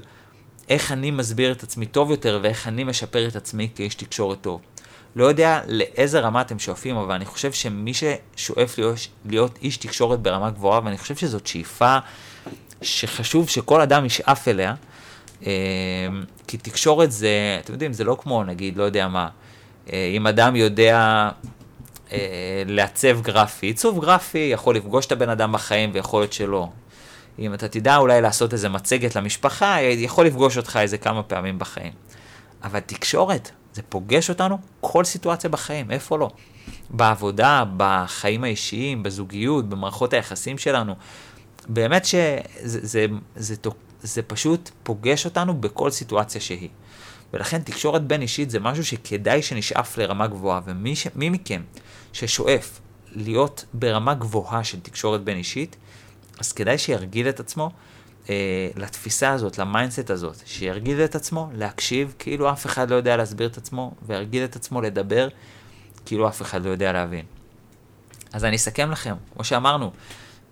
איך 0.69 0.91
אני 0.91 1.12
מסביר 1.12 1.52
את 1.52 1.63
עצמי 1.63 1.86
טוב 1.86 2.12
יותר 2.12 2.39
ואיך 2.43 2.67
אני 2.67 2.84
משפר 2.84 3.28
את 3.28 3.36
עצמי 3.36 3.69
כאיש 3.75 3.95
תקשורת 3.95 4.41
טוב. 4.41 4.62
לא 5.15 5.25
יודע 5.25 5.62
לאיזה 5.67 6.19
רמה 6.19 6.41
אתם 6.41 6.60
שואפים, 6.60 6.95
אבל 6.95 7.15
אני 7.15 7.25
חושב 7.25 7.52
שמי 7.52 7.91
ששואף 7.93 8.78
להיות, 8.78 8.97
להיות 9.25 9.60
איש 9.62 9.78
תקשורת 9.78 10.19
ברמה 10.19 10.49
גבוהה, 10.49 10.82
ואני 10.84 10.97
חושב 10.97 11.15
שזאת 11.15 11.47
שאיפה 11.47 11.97
שחשוב 12.82 13.49
שכל 13.49 13.82
אדם 13.82 14.06
ישאף 14.06 14.47
אליה, 14.47 14.75
כי 16.47 16.58
תקשורת 16.58 17.12
זה, 17.12 17.58
אתם 17.63 17.73
יודעים, 17.73 17.93
זה 17.93 18.04
לא 18.04 18.17
כמו, 18.21 18.43
נגיד, 18.43 18.78
לא 18.78 18.84
יודע 18.84 19.08
מה, 19.08 19.30
אה, 19.93 20.12
אם 20.15 20.28
אדם 20.28 20.56
יודע 20.56 21.30
אה, 22.12 22.63
לעצב 22.67 23.21
גרפי, 23.21 23.65
עיצוב 23.65 24.06
גרפי 24.06 24.49
יכול 24.54 24.75
לפגוש 24.75 25.06
את 25.06 25.12
הבן 25.12 25.30
אדם 25.30 25.52
בחיים 25.52 25.91
ויכול 25.93 26.21
להיות 26.21 26.34
שלא. 26.34 26.69
אם 27.39 27.54
אתה 27.54 27.67
תדע 27.67 27.97
אולי 27.97 28.21
לעשות 28.21 28.54
איזה 28.54 28.69
מצגת 28.69 29.15
למשפחה, 29.15 29.82
יכול 29.82 30.25
לפגוש 30.25 30.58
אותך 30.58 30.80
איזה 30.82 30.97
כמה 30.97 31.23
פעמים 31.23 31.60
בחיים. 31.60 31.91
אבל 32.63 32.80
תקשורת, 32.80 33.52
זה 33.73 33.82
פוגש 33.89 34.30
אותנו 34.30 34.58
כל 34.82 35.04
סיטואציה 35.04 35.49
בחיים, 35.49 35.91
איפה 35.91 36.17
לא? 36.17 36.30
בעבודה, 36.89 37.63
בחיים 37.78 38.43
האישיים, 38.43 39.04
בזוגיות, 39.04 39.69
במערכות 39.69 40.13
היחסים 40.13 40.58
שלנו. 40.58 40.95
באמת 41.67 42.06
שזה 42.06 42.41
זה, 42.62 42.80
זה, 42.82 43.06
זה, 43.36 43.56
זה 44.02 44.22
פשוט 44.22 44.70
פוגש 44.84 45.26
אותנו 45.26 45.62
בכל 45.62 45.92
סיטואציה 45.92 46.42
שהיא. 46.42 46.70
ולכן 47.34 47.62
תקשורת 47.62 48.08
בין 48.08 48.22
אישית 48.22 48.50
זה 48.50 48.60
משהו 48.60 48.86
שכדאי 48.86 49.42
שנשאף 49.42 49.98
לרמה 49.98 50.28
גבוהה, 50.28 50.62
ומי 50.66 50.96
ש, 50.96 51.08
מכם 51.16 51.62
ששואף 52.14 52.80
להיות 53.16 53.66
ברמה 53.74 54.14
גבוהה 54.14 54.64
של 54.64 54.80
תקשורת 54.80 55.24
בין 55.24 55.38
אישית, 55.38 55.76
אז 56.40 56.52
כדאי 56.52 56.78
שירגיל 56.78 57.30
את 57.30 57.40
עצמו 57.40 57.72
אה, 58.30 58.70
לתפיסה 58.76 59.30
הזאת, 59.30 59.58
ל 59.58 59.64
mindset 59.64 60.10
הזאת, 60.10 60.36
שירגיל 60.46 61.04
את 61.04 61.16
עצמו 61.16 61.50
להקשיב 61.54 62.16
כאילו 62.20 62.52
אף 62.52 62.66
אחד 62.66 62.90
לא 62.90 62.96
יודע 62.96 63.18
להסביר 63.18 63.48
את 63.48 63.58
עצמו, 63.58 63.92
וירגיל 64.08 64.44
את 64.44 64.56
עצמו 64.56 64.82
לדבר 64.82 65.28
כאילו 66.06 66.28
אף 66.28 66.42
אחד 66.42 66.66
לא 66.66 66.70
יודע 66.70 66.94
להבין. 66.94 67.26
אז 68.34 68.46
אני 68.46 68.56
אסכם 68.56 68.92
לכם, 68.92 69.16
כמו 69.34 69.44
שאמרנו, 69.44 69.92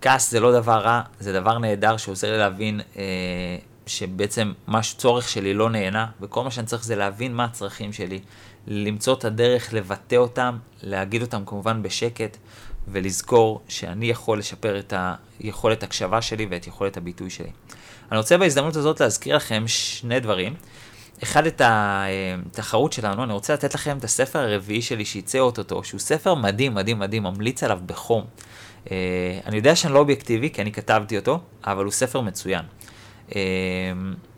כעס 0.02 0.32
זה 0.32 0.40
לא 0.40 0.52
דבר 0.60 0.78
רע, 0.78 1.02
זה 1.20 1.34
דבר 1.34 1.58
נהדר 1.58 1.98
שעוזר 1.98 2.32
לי 2.32 2.38
להבין 2.38 2.82
אה, 2.98 3.04
שבעצם 3.86 4.54
מה 4.68 4.84
שצורך 4.84 5.30
שלי 5.30 5.54
לא 5.54 5.70
נהנה, 5.70 6.06
וכל 6.22 6.44
מה 6.44 6.52
שאני 6.52 6.68
צריך 6.68 6.84
זה 6.84 6.96
להבין 6.96 7.34
מה 7.34 7.46
הצרכים 7.46 7.94
שלי, 7.94 8.20
למצוא 8.68 9.14
את 9.14 9.26
הדרך 9.26 9.74
לבטא 9.74 10.16
אותם, 10.16 10.58
להגיד 10.84 11.22
אותם 11.22 11.44
כמובן 11.46 11.84
בשקט, 11.84 12.38
ולזכור 12.88 13.62
שאני 13.68 14.06
יכול 14.06 14.40
לשפר 14.40 14.80
את 14.80 14.94
היכולת 15.40 15.84
הקשבה 15.84 16.22
שלי 16.22 16.48
ואת 16.50 16.68
יכולת 16.68 16.98
הביטוי 16.98 17.30
שלי. 17.30 17.52
אני 18.12 18.18
רוצה 18.18 18.38
בהזדמנות 18.38 18.76
הזאת 18.76 19.00
להזכיר 19.00 19.36
לכם 19.36 19.64
שני 19.68 20.20
דברים. 20.20 20.54
אחד, 21.24 21.46
את 21.48 21.62
התחרות 21.66 22.94
שלנו, 22.94 23.24
אני 23.24 23.34
רוצה 23.34 23.54
לתת 23.54 23.74
לכם 23.74 23.98
את 23.98 24.04
הספר 24.04 24.40
הרביעי 24.40 24.82
שלי 24.82 25.06
שייצא 25.06 25.40
אוטוטו, 25.40 25.84
שהוא 25.84 26.00
ספר 26.00 26.36
מדהים, 26.36 26.74
מדהים, 26.76 27.00
מדהים, 27.00 27.24
ממליץ 27.24 27.64
עליו 27.64 27.80
בחום. 27.86 28.26
אה, 28.91 29.39
אני 29.45 29.58
יודע 29.58 29.76
שאני 29.76 29.93
לא 29.93 30.00
אובייקטיבי, 30.00 30.50
כי 30.50 30.62
אני 30.62 30.71
כתבתי 30.71 31.17
אותו, 31.17 31.39
אבל 31.63 31.84
הוא 31.84 31.91
ספר 31.91 32.21
מצוין. 32.21 32.65
אה, 33.36 33.41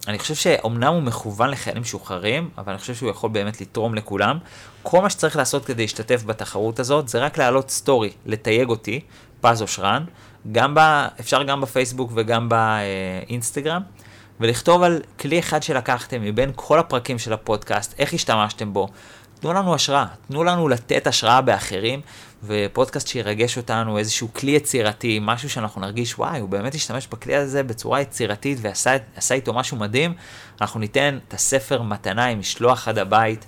אני 0.07 0.19
חושב 0.19 0.35
שאומנם 0.35 0.93
הוא 0.93 1.01
מכוון 1.01 1.49
לחיילים 1.49 1.81
משוחררים, 1.81 2.49
אבל 2.57 2.71
אני 2.71 2.79
חושב 2.79 2.95
שהוא 2.95 3.09
יכול 3.09 3.29
באמת 3.29 3.62
לתרום 3.62 3.95
לכולם. 3.95 4.38
כל 4.83 5.01
מה 5.01 5.09
שצריך 5.09 5.35
לעשות 5.35 5.65
כדי 5.65 5.83
להשתתף 5.83 6.23
בתחרות 6.23 6.79
הזאת, 6.79 7.07
זה 7.07 7.19
רק 7.19 7.38
להעלות 7.38 7.69
סטורי, 7.69 8.12
לתייג 8.25 8.69
אותי, 8.69 8.99
פז 9.41 9.62
אושרן, 9.62 10.05
גם 10.51 10.75
ב, 10.75 10.79
אפשר 11.19 11.43
גם 11.43 11.62
בפייסבוק 11.62 12.12
וגם 12.15 12.49
באינסטגרם, 12.49 13.81
ולכתוב 14.39 14.83
על 14.83 15.01
כלי 15.19 15.39
אחד 15.39 15.63
שלקחתם 15.63 16.21
מבין 16.21 16.51
כל 16.55 16.79
הפרקים 16.79 17.19
של 17.19 17.33
הפודקאסט, 17.33 17.95
איך 17.99 18.13
השתמשתם 18.13 18.73
בו. 18.73 18.88
תנו 19.39 19.54
לנו 19.54 19.75
השראה, 19.75 20.06
תנו 20.28 20.43
לנו 20.43 20.67
לתת 20.67 21.08
השראה 21.08 21.41
באחרים, 21.41 22.02
ופודקאסט 22.43 23.08
שירגש 23.08 23.58
אותנו, 23.58 23.97
איזשהו 23.97 24.34
כלי 24.34 24.52
יצירתי, 24.52 25.19
משהו 25.21 25.49
שאנחנו 25.49 25.82
נרגיש, 25.82 26.19
וואי, 26.19 26.39
הוא 26.39 26.49
באמת 26.49 26.75
השתמש 26.75 27.08
בכלי 27.08 27.36
הזה 27.36 27.63
בצורה 27.63 28.02
יצירתית 28.02 28.58
ועשה 28.62 29.34
איתו 29.34 29.54
משהו 29.54 29.78
מדהים, 29.78 30.13
אנחנו 30.62 30.80
ניתן 30.80 31.17
את 31.28 31.34
הספר 31.34 31.82
מתנה 31.82 32.25
עם 32.25 32.39
משלוח 32.39 32.88
עד 32.88 32.97
הבית. 32.97 33.45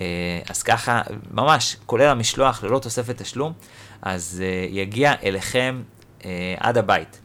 אה, 0.00 0.06
אז 0.48 0.62
ככה, 0.62 1.02
ממש, 1.30 1.76
כולל 1.86 2.06
המשלוח 2.06 2.64
ללא 2.64 2.78
תוספת 2.78 3.22
תשלום, 3.22 3.52
אז 4.02 4.42
אה, 4.44 4.66
יגיע 4.70 5.12
אליכם 5.22 5.82
אה, 6.24 6.54
עד 6.58 6.78
הבית. 6.78 7.20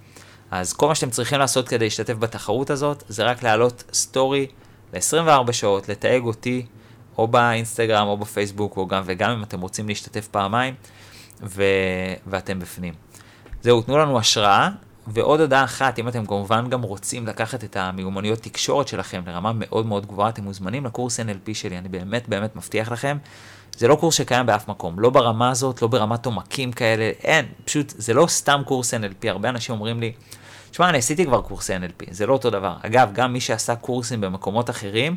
אז 0.52 0.74
כל 0.74 0.88
מה 0.88 0.96
שאתם 0.96 1.10
צריכים 1.10 1.40
לעשות 1.40 1.68
כדי 1.68 1.86
להשתתף 1.86 2.14
בתחרות 2.14 2.70
הזאת, 2.70 3.04
זה 3.08 3.24
רק 3.24 3.44
להעלות 3.44 3.84
סטורי 3.94 4.48
ל-24 4.94 5.52
שעות, 5.52 5.90
לתייג 5.90 6.24
אותי, 6.24 6.66
או 7.18 7.28
באינסטגרם 7.28 8.08
או 8.08 8.18
בפייסבוק, 8.18 8.78
או 8.78 8.88
גם 8.88 9.04
וגם 9.06 9.32
אם 9.32 9.44
אתם 9.44 9.62
רוצים 9.62 9.88
להשתתף 9.88 10.28
פעמיים, 10.28 10.74
ו... 11.42 11.64
ואתם 12.28 12.60
בפנים. 12.60 12.94
זהו, 13.62 13.82
תנו 13.82 13.98
לנו 13.98 14.20
השראה, 14.20 14.70
ועוד 15.08 15.42
הודעה 15.42 15.64
אחת, 15.64 16.00
אם 16.00 16.08
אתם 16.08 16.26
כמובן 16.26 16.70
גם 16.70 16.82
רוצים 16.82 17.28
לקחת 17.28 17.64
את 17.64 17.78
המיומנויות 17.78 18.40
תקשורת 18.40 18.88
שלכם 18.88 19.22
לרמה 19.28 19.52
מאוד 19.56 19.86
מאוד 19.86 20.06
גבוהה, 20.06 20.30
אתם 20.30 20.44
מוזמנים 20.44 20.86
לקורס 20.86 21.20
NLP 21.20 21.54
שלי, 21.54 21.78
אני 21.78 21.90
באמת 21.90 22.30
באמת 22.30 22.56
מבטיח 22.56 22.92
לכם. 22.92 23.18
זה 23.78 23.88
לא 23.88 23.96
קורס 23.96 24.16
שקיים 24.16 24.46
באף 24.46 24.68
מקום, 24.68 25.00
לא 25.00 25.10
ברמה 25.10 25.50
הזאת, 25.50 25.82
לא 25.82 25.88
ברמת 25.88 26.26
עומקים 26.26 26.72
כאלה, 26.72 27.12
אין, 27.24 27.46
פשוט, 27.66 27.94
זה 27.98 28.14
לא 28.14 28.28
סתם 28.28 28.62
קורס 28.66 28.94
NLP, 28.94 29.30
הרבה 29.30 29.50
אנשים 29.50 29.76
אומרים 29.76 30.00
לי, 30.00 30.12
תשמע, 30.72 30.90
אני 30.90 30.98
עשיתי 30.98 31.26
כבר 31.26 31.42
קורס 31.42 31.72
NLP, 31.72 32.06
זה 32.12 32.26
לא 32.26 32.34
אותו 32.34 32.50
דבר. 32.50 32.76
אגב, 32.82 33.10
גם 33.14 33.34
מי 33.34 33.40
שעשה 33.40 33.76
קורסים 33.76 34.22
במקומות 34.22 34.70
אחרים, 34.70 35.16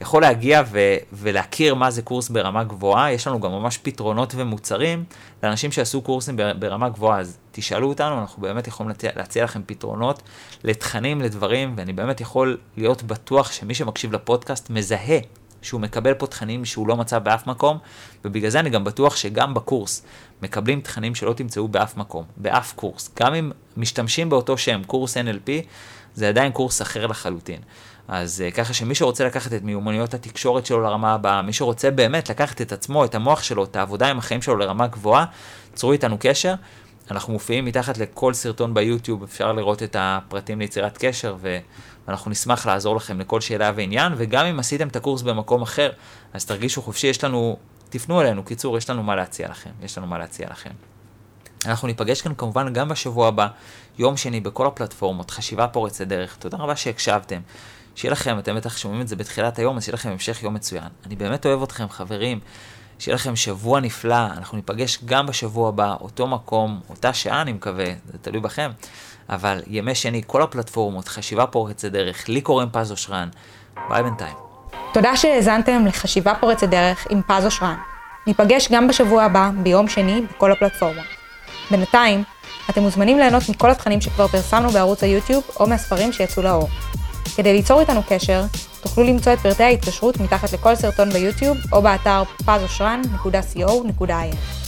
יכול 0.00 0.22
להגיע 0.22 0.62
ו- 0.66 0.96
ולהכיר 1.12 1.74
מה 1.74 1.90
זה 1.90 2.02
קורס 2.02 2.28
ברמה 2.28 2.64
גבוהה, 2.64 3.12
יש 3.12 3.26
לנו 3.26 3.40
גם 3.40 3.50
ממש 3.50 3.78
פתרונות 3.78 4.32
ומוצרים 4.36 5.04
לאנשים 5.42 5.72
שעשו 5.72 6.02
קורסים 6.02 6.36
ברמה 6.58 6.88
גבוהה, 6.88 7.20
אז 7.20 7.38
תשאלו 7.52 7.88
אותנו, 7.88 8.20
אנחנו 8.20 8.42
באמת 8.42 8.66
יכולים 8.66 8.88
להציע, 8.88 9.10
להציע 9.16 9.44
לכם 9.44 9.60
פתרונות 9.66 10.22
לתכנים, 10.64 11.20
לדברים, 11.20 11.74
ואני 11.76 11.92
באמת 11.92 12.20
יכול 12.20 12.58
להיות 12.76 13.02
בטוח 13.02 13.52
שמי 13.52 13.74
שמקשיב 13.74 14.12
לפודקאסט 14.12 14.70
מזהה 14.70 15.18
שהוא 15.62 15.80
מקבל 15.80 16.14
פה 16.14 16.26
תכנים 16.26 16.64
שהוא 16.64 16.88
לא 16.88 16.96
מצא 16.96 17.18
באף 17.18 17.46
מקום, 17.46 17.78
ובגלל 18.24 18.50
זה 18.50 18.60
אני 18.60 18.70
גם 18.70 18.84
בטוח 18.84 19.16
שגם 19.16 19.54
בקורס 19.54 20.02
מקבלים 20.42 20.80
תכנים 20.80 21.14
שלא 21.14 21.32
תמצאו 21.32 21.68
באף 21.68 21.96
מקום, 21.96 22.24
באף 22.36 22.72
קורס. 22.72 23.10
גם 23.20 23.34
אם 23.34 23.52
משתמשים 23.76 24.30
באותו 24.30 24.58
שם, 24.58 24.82
קורס 24.86 25.16
NLP, 25.16 25.50
זה 26.14 26.28
עדיין 26.28 26.52
קורס 26.52 26.82
אחר 26.82 27.06
לחלוטין. 27.06 27.60
אז 28.08 28.44
uh, 28.46 28.54
ככה 28.54 28.74
שמי 28.74 28.94
שרוצה 28.94 29.24
לקחת 29.24 29.52
את 29.52 29.62
מיומנויות 29.62 30.14
התקשורת 30.14 30.66
שלו 30.66 30.80
לרמה 30.80 31.14
הבאה, 31.14 31.42
מי 31.42 31.52
שרוצה 31.52 31.90
באמת 31.90 32.30
לקחת 32.30 32.60
את 32.60 32.72
עצמו, 32.72 33.04
את 33.04 33.14
המוח 33.14 33.42
שלו, 33.42 33.64
את 33.64 33.76
העבודה 33.76 34.08
עם 34.08 34.18
החיים 34.18 34.42
שלו 34.42 34.56
לרמה 34.56 34.86
גבוהה, 34.86 35.24
צרו 35.74 35.92
איתנו 35.92 36.16
קשר. 36.20 36.54
אנחנו 37.10 37.32
מופיעים 37.32 37.64
מתחת 37.64 37.98
לכל 37.98 38.34
סרטון 38.34 38.74
ביוטיוב, 38.74 39.22
אפשר 39.22 39.52
לראות 39.52 39.82
את 39.82 39.96
הפרטים 39.98 40.58
ליצירת 40.58 40.98
קשר, 40.98 41.36
ואנחנו 42.06 42.30
נשמח 42.30 42.66
לעזור 42.66 42.96
לכם 42.96 43.20
לכל 43.20 43.40
שאלה 43.40 43.72
ועניין, 43.76 44.12
וגם 44.16 44.46
אם 44.46 44.58
עשיתם 44.58 44.88
את 44.88 44.96
הקורס 44.96 45.22
במקום 45.22 45.62
אחר, 45.62 45.90
אז 46.32 46.44
תרגישו 46.44 46.82
חופשי, 46.82 47.06
יש 47.06 47.24
לנו, 47.24 47.56
תפנו 47.88 48.20
אלינו, 48.20 48.44
קיצור, 48.44 48.78
יש 48.78 48.90
לנו 48.90 49.02
מה 49.02 49.16
להציע 49.16 49.48
לכם, 49.48 49.70
יש 49.82 49.98
לנו 49.98 50.06
מה 50.06 50.18
להציע 50.18 50.46
לכם. 50.50 50.70
אנחנו 51.66 51.88
ניפגש 51.88 52.22
כאן 52.22 52.32
כמובן 52.34 52.72
גם 52.72 52.88
בשבוע 52.88 53.28
הבא, 53.28 53.46
יום 53.98 54.16
שני, 54.16 54.40
בכל 54.40 54.66
הפלטפורמות, 54.66 55.30
חשיבה 55.30 55.68
פורצת 55.68 56.06
דרך. 56.06 56.36
תודה 56.36 56.56
רבה 56.58 56.76
שהקשבתם. 56.76 57.40
שיהיה 57.98 58.12
לכם, 58.12 58.38
אתם 58.38 58.56
בטח 58.56 58.76
שומעים 58.76 59.00
את 59.00 59.08
זה 59.08 59.16
בתחילת 59.16 59.58
היום, 59.58 59.76
אז 59.76 59.84
שיהיה 59.84 59.94
לכם 59.94 60.10
המשך 60.10 60.42
יום 60.42 60.54
מצוין. 60.54 60.88
אני 61.06 61.16
באמת 61.16 61.46
אוהב 61.46 61.62
אתכם, 61.62 61.88
חברים. 61.88 62.40
שיהיה 62.98 63.14
לכם 63.14 63.36
שבוע 63.36 63.80
נפלא, 63.80 64.26
אנחנו 64.36 64.56
ניפגש 64.56 64.98
גם 65.04 65.26
בשבוע 65.26 65.68
הבא, 65.68 65.94
אותו 66.00 66.26
מקום, 66.26 66.80
אותה 66.90 67.12
שעה 67.12 67.42
אני 67.42 67.52
מקווה, 67.52 67.84
זה 68.12 68.18
תלוי 68.22 68.40
בכם, 68.40 68.70
אבל 69.28 69.62
ימי 69.66 69.94
שני, 69.94 70.22
כל 70.26 70.42
הפלטפורמות, 70.42 71.08
חשיבה 71.08 71.46
פורצת 71.46 71.88
דרך, 71.88 72.28
לי 72.28 72.40
קוראים 72.40 72.68
פז 72.72 72.90
אושרן, 72.90 73.28
ביי 73.88 74.02
בינתיים. 74.02 74.36
תודה 74.92 75.16
שהאזנתם 75.16 75.86
לחשיבה 75.86 76.34
פורצת 76.40 76.68
דרך 76.68 77.06
עם 77.10 77.22
פז 77.22 77.44
אושרן. 77.44 77.76
ניפגש 78.26 78.72
גם 78.72 78.88
בשבוע 78.88 79.24
הבא, 79.24 79.50
ביום 79.62 79.88
שני, 79.88 80.22
בכל 80.34 80.52
הפלטפורמות. 80.52 81.06
בינתיים, 81.70 82.24
אתם 82.70 82.82
מוזמנים 82.82 83.18
ליהנות 83.18 83.42
מכל 83.48 83.70
התכנים 83.70 84.00
שכבר 84.00 84.28
פרסמנו 84.28 84.70
בערוץ 84.70 85.02
היוטיוב 85.02 85.44
או 85.60 85.66
מהספרים 85.66 86.12
שיצאו 86.12 86.42
לאור. 86.42 86.68
כדי 87.36 87.52
ליצור 87.52 87.80
איתנו 87.80 88.00
קשר, 88.08 88.44
תוכלו 88.80 89.04
למצוא 89.04 89.32
את 89.32 89.38
פרטי 89.38 89.62
ההתקשרות 89.62 90.20
מתחת 90.20 90.52
לכל 90.52 90.74
סרטון 90.74 91.10
ביוטיוב 91.10 91.56
או 91.72 91.82
באתר 91.82 92.22
פזושרן.co.il. 92.46 94.67